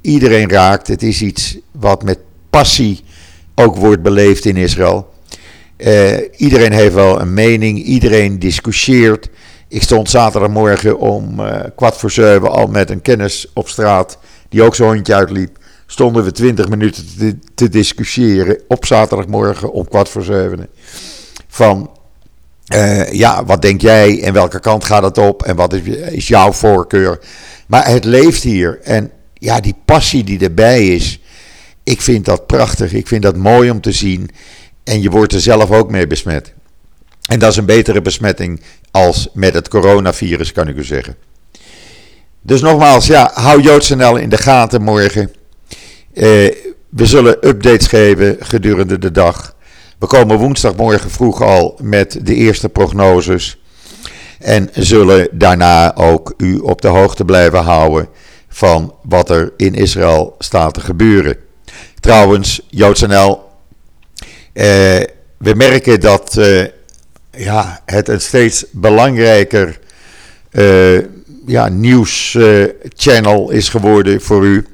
iedereen 0.01 0.49
raakt. 0.49 0.87
Het 0.87 1.03
is 1.03 1.21
iets 1.21 1.57
wat 1.71 2.03
met 2.03 2.19
passie 2.49 3.03
ook 3.55 3.75
wordt 3.75 4.01
beleefd 4.01 4.45
in 4.45 4.57
Israël. 4.57 5.13
Uh, 5.77 6.17
iedereen 6.37 6.71
heeft 6.71 6.93
wel 6.93 7.21
een 7.21 7.33
mening, 7.33 7.83
iedereen 7.83 8.39
discussieert. 8.39 9.29
Ik 9.67 9.81
stond 9.81 10.09
zaterdagmorgen 10.09 10.99
om 10.99 11.39
uh, 11.39 11.59
kwart 11.75 11.97
voor 11.97 12.11
zeven 12.11 12.51
al 12.51 12.67
met 12.67 12.89
een 12.89 13.01
kennis 13.01 13.47
op 13.53 13.67
straat, 13.67 14.17
die 14.49 14.63
ook 14.63 14.75
zo'n 14.75 14.93
hondje 14.93 15.15
uitliep. 15.15 15.57
Stonden 15.85 16.23
we 16.23 16.31
twintig 16.31 16.69
minuten 16.69 17.05
te, 17.17 17.37
te, 17.55 17.69
discussiëren 17.69 18.61
op 18.67 18.85
zaterdagmorgen 18.85 19.71
om 19.71 19.87
kwart 19.87 20.09
voor 20.09 20.23
zeven. 20.23 20.67
Van, 21.47 21.89
uh, 22.75 23.11
ja, 23.11 23.45
wat 23.45 23.61
denk 23.61 23.81
jij 23.81 24.23
en 24.23 24.33
welke 24.33 24.59
kant 24.59 24.85
gaat 24.85 25.03
het 25.03 25.17
op 25.17 25.43
en 25.43 25.55
wat 25.55 25.73
is, 25.73 25.81
is 26.11 26.27
jouw 26.27 26.51
voorkeur? 26.51 27.19
Maar 27.67 27.87
het 27.87 28.05
leeft 28.05 28.43
hier 28.43 28.79
en 28.83 29.11
ja, 29.33 29.59
die 29.59 29.75
passie 29.85 30.23
die 30.23 30.39
erbij 30.39 30.87
is, 30.87 31.19
ik 31.83 32.01
vind 32.01 32.25
dat 32.25 32.47
prachtig. 32.47 32.93
Ik 32.93 33.07
vind 33.07 33.23
dat 33.23 33.35
mooi 33.35 33.69
om 33.69 33.81
te 33.81 33.91
zien. 33.91 34.29
En 34.83 35.01
je 35.01 35.09
wordt 35.09 35.33
er 35.33 35.41
zelf 35.41 35.71
ook 35.71 35.91
mee 35.91 36.07
besmet. 36.07 36.53
En 37.25 37.39
dat 37.39 37.51
is 37.51 37.57
een 37.57 37.65
betere 37.65 38.01
besmetting 38.01 38.61
als 38.91 39.29
met 39.33 39.53
het 39.53 39.67
coronavirus, 39.67 40.51
kan 40.51 40.67
ik 40.67 40.77
u 40.77 40.83
zeggen. 40.83 41.15
Dus 42.41 42.61
nogmaals, 42.61 43.07
ja, 43.07 43.31
hou 43.33 43.61
JoodsNL 43.61 44.15
in 44.15 44.29
de 44.29 44.37
gaten 44.37 44.81
morgen. 44.81 45.31
Eh, 46.13 46.23
we 46.89 47.05
zullen 47.05 47.47
updates 47.47 47.87
geven 47.87 48.37
gedurende 48.39 48.99
de 48.99 49.11
dag. 49.11 49.55
We 50.03 50.09
komen 50.09 50.37
woensdagmorgen 50.37 51.11
vroeg 51.11 51.41
al 51.41 51.77
met 51.81 52.19
de 52.21 52.35
eerste 52.35 52.69
prognoses. 52.69 53.61
En 54.39 54.69
zullen 54.73 55.27
daarna 55.31 55.95
ook 55.95 56.33
u 56.37 56.57
op 56.57 56.81
de 56.81 56.87
hoogte 56.87 57.25
blijven 57.25 57.59
houden 57.59 58.07
van 58.47 58.95
wat 59.03 59.29
er 59.29 59.53
in 59.57 59.73
Israël 59.73 60.35
staat 60.39 60.73
te 60.73 60.81
gebeuren. 60.81 61.37
Trouwens, 61.99 62.61
JoodsNL, 62.69 63.39
eh, 64.53 64.65
we 65.37 65.53
merken 65.55 65.99
dat 65.99 66.37
eh, 66.37 66.65
ja, 67.31 67.81
het 67.85 68.07
een 68.07 68.21
steeds 68.21 68.65
belangrijker 68.71 69.79
uh, 70.51 70.99
ja, 71.45 71.67
nieuwschannel 71.67 73.49
is 73.49 73.69
geworden 73.69 74.21
voor 74.21 74.45
u. 74.45 74.65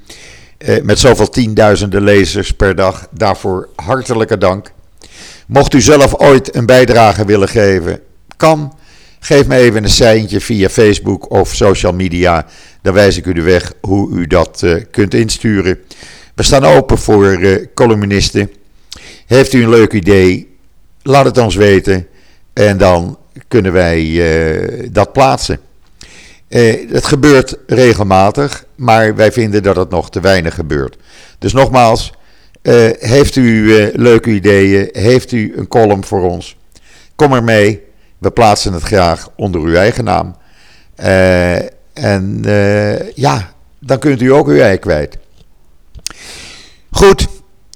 Uh, 0.57 0.81
met 0.81 0.99
zoveel 0.99 1.29
tienduizenden 1.29 2.01
lezers 2.01 2.51
per 2.51 2.75
dag. 2.75 3.07
Daarvoor 3.11 3.69
hartelijke 3.75 4.37
dank. 4.37 4.71
Mocht 5.49 5.73
u 5.73 5.81
zelf 5.81 6.15
ooit 6.15 6.55
een 6.55 6.65
bijdrage 6.65 7.25
willen 7.25 7.47
geven, 7.47 7.99
kan. 8.37 8.77
Geef 9.19 9.47
me 9.47 9.55
even 9.55 9.83
een 9.83 9.89
seintje 9.89 10.41
via 10.41 10.69
Facebook 10.69 11.31
of 11.31 11.55
social 11.55 11.93
media. 11.93 12.45
Dan 12.81 12.93
wijs 12.93 13.17
ik 13.17 13.25
u 13.25 13.33
de 13.33 13.41
weg 13.41 13.73
hoe 13.81 14.11
u 14.11 14.27
dat 14.27 14.61
uh, 14.63 14.83
kunt 14.91 15.13
insturen. 15.13 15.79
We 16.35 16.43
staan 16.43 16.65
open 16.65 16.97
voor 16.97 17.39
uh, 17.39 17.65
columnisten. 17.73 18.51
Heeft 19.25 19.53
u 19.53 19.63
een 19.63 19.69
leuk 19.69 19.93
idee? 19.93 20.57
Laat 21.01 21.25
het 21.25 21.37
ons 21.37 21.55
weten. 21.55 22.07
En 22.53 22.77
dan 22.77 23.17
kunnen 23.47 23.71
wij 23.71 24.03
uh, 24.03 24.87
dat 24.91 25.13
plaatsen. 25.13 25.59
Het 26.89 27.05
gebeurt 27.05 27.57
regelmatig, 27.67 28.65
maar 28.75 29.15
wij 29.15 29.31
vinden 29.31 29.63
dat 29.63 29.75
het 29.75 29.89
nog 29.89 30.09
te 30.09 30.19
weinig 30.19 30.55
gebeurt. 30.55 30.97
Dus 31.39 31.53
nogmaals, 31.53 32.13
heeft 32.99 33.35
u 33.35 33.73
leuke 33.93 34.29
ideeën? 34.29 34.89
Heeft 34.91 35.31
u 35.31 35.53
een 35.57 35.67
column 35.67 36.03
voor 36.03 36.21
ons? 36.21 36.57
Kom 37.15 37.33
er 37.33 37.43
mee. 37.43 37.83
We 38.17 38.31
plaatsen 38.31 38.73
het 38.73 38.83
graag 38.83 39.29
onder 39.35 39.61
uw 39.61 39.75
eigen 39.75 40.03
naam. 40.03 40.35
en 41.93 42.41
ja, 43.15 43.53
dan 43.79 43.99
kunt 43.99 44.21
u 44.21 44.33
ook 44.33 44.47
uw 44.47 44.59
ei 44.59 44.77
kwijt. 44.77 45.17
Goed, 46.91 47.27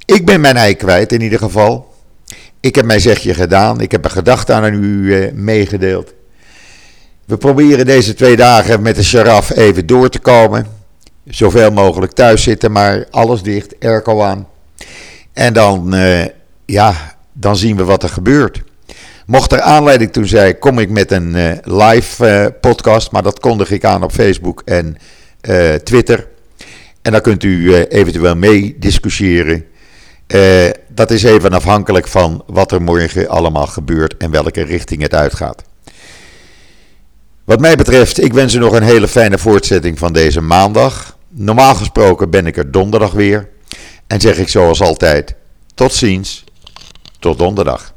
ik 0.05 0.25
ben 0.25 0.41
mijn 0.41 0.57
ei 0.57 0.75
kwijt 0.75 1.11
in 1.11 1.21
ieder 1.21 1.39
geval. 1.39 1.93
Ik 2.59 2.75
heb 2.75 2.85
mijn 2.85 3.01
zegje 3.01 3.33
gedaan. 3.33 3.81
Ik 3.81 3.91
heb 3.91 4.03
een 4.03 4.11
gedachte 4.11 4.53
aan 4.53 4.73
u 4.73 5.15
eh, 5.15 5.31
meegedeeld. 5.33 6.13
We 7.25 7.37
proberen 7.37 7.85
deze 7.85 8.13
twee 8.13 8.35
dagen 8.35 8.81
met 8.81 8.95
de 8.95 9.03
sharaf 9.03 9.55
even 9.55 9.85
door 9.85 10.09
te 10.09 10.19
komen. 10.19 10.67
Zoveel 11.25 11.71
mogelijk 11.71 12.11
thuis 12.11 12.43
zitten, 12.43 12.71
maar 12.71 13.05
alles 13.11 13.41
dicht, 13.41 13.75
airco 13.79 14.21
aan. 14.21 14.47
En 15.33 15.53
dan, 15.53 15.95
uh, 15.95 16.25
ja, 16.65 17.15
dan 17.33 17.57
zien 17.57 17.77
we 17.77 17.83
wat 17.83 18.03
er 18.03 18.09
gebeurt. 18.09 18.61
Mocht 19.25 19.51
er 19.51 19.61
aanleiding 19.61 20.11
toe 20.13 20.25
zijn, 20.25 20.59
kom 20.59 20.79
ik 20.79 20.89
met 20.89 21.11
een 21.11 21.35
uh, 21.35 21.51
live 21.63 22.25
uh, 22.25 22.45
podcast. 22.61 23.11
Maar 23.11 23.23
dat 23.23 23.39
kondig 23.39 23.71
ik 23.71 23.85
aan 23.85 24.03
op 24.03 24.11
Facebook 24.11 24.61
en 24.65 24.97
Twitter. 25.83 26.27
En 27.01 27.11
dan 27.11 27.21
kunt 27.21 27.43
u 27.43 27.75
eventueel 27.75 28.35
mee 28.35 28.75
discussiëren. 28.79 29.65
Dat 30.87 31.11
is 31.11 31.23
even 31.23 31.51
afhankelijk 31.51 32.07
van 32.07 32.43
wat 32.47 32.71
er 32.71 32.81
morgen 32.81 33.29
allemaal 33.29 33.67
gebeurt 33.67 34.17
en 34.17 34.31
welke 34.31 34.61
richting 34.63 35.01
het 35.01 35.13
uitgaat. 35.13 35.63
Wat 37.43 37.59
mij 37.59 37.75
betreft, 37.75 38.23
ik 38.23 38.33
wens 38.33 38.53
u 38.53 38.59
nog 38.59 38.73
een 38.73 38.83
hele 38.83 39.07
fijne 39.07 39.37
voortzetting 39.37 39.99
van 39.99 40.13
deze 40.13 40.41
maandag. 40.41 41.17
Normaal 41.29 41.75
gesproken 41.75 42.29
ben 42.29 42.47
ik 42.47 42.57
er 42.57 42.71
donderdag 42.71 43.11
weer. 43.11 43.49
En 44.07 44.21
zeg 44.21 44.37
ik 44.37 44.49
zoals 44.49 44.81
altijd: 44.81 45.35
tot 45.75 45.93
ziens, 45.93 46.43
tot 47.19 47.37
donderdag. 47.37 47.92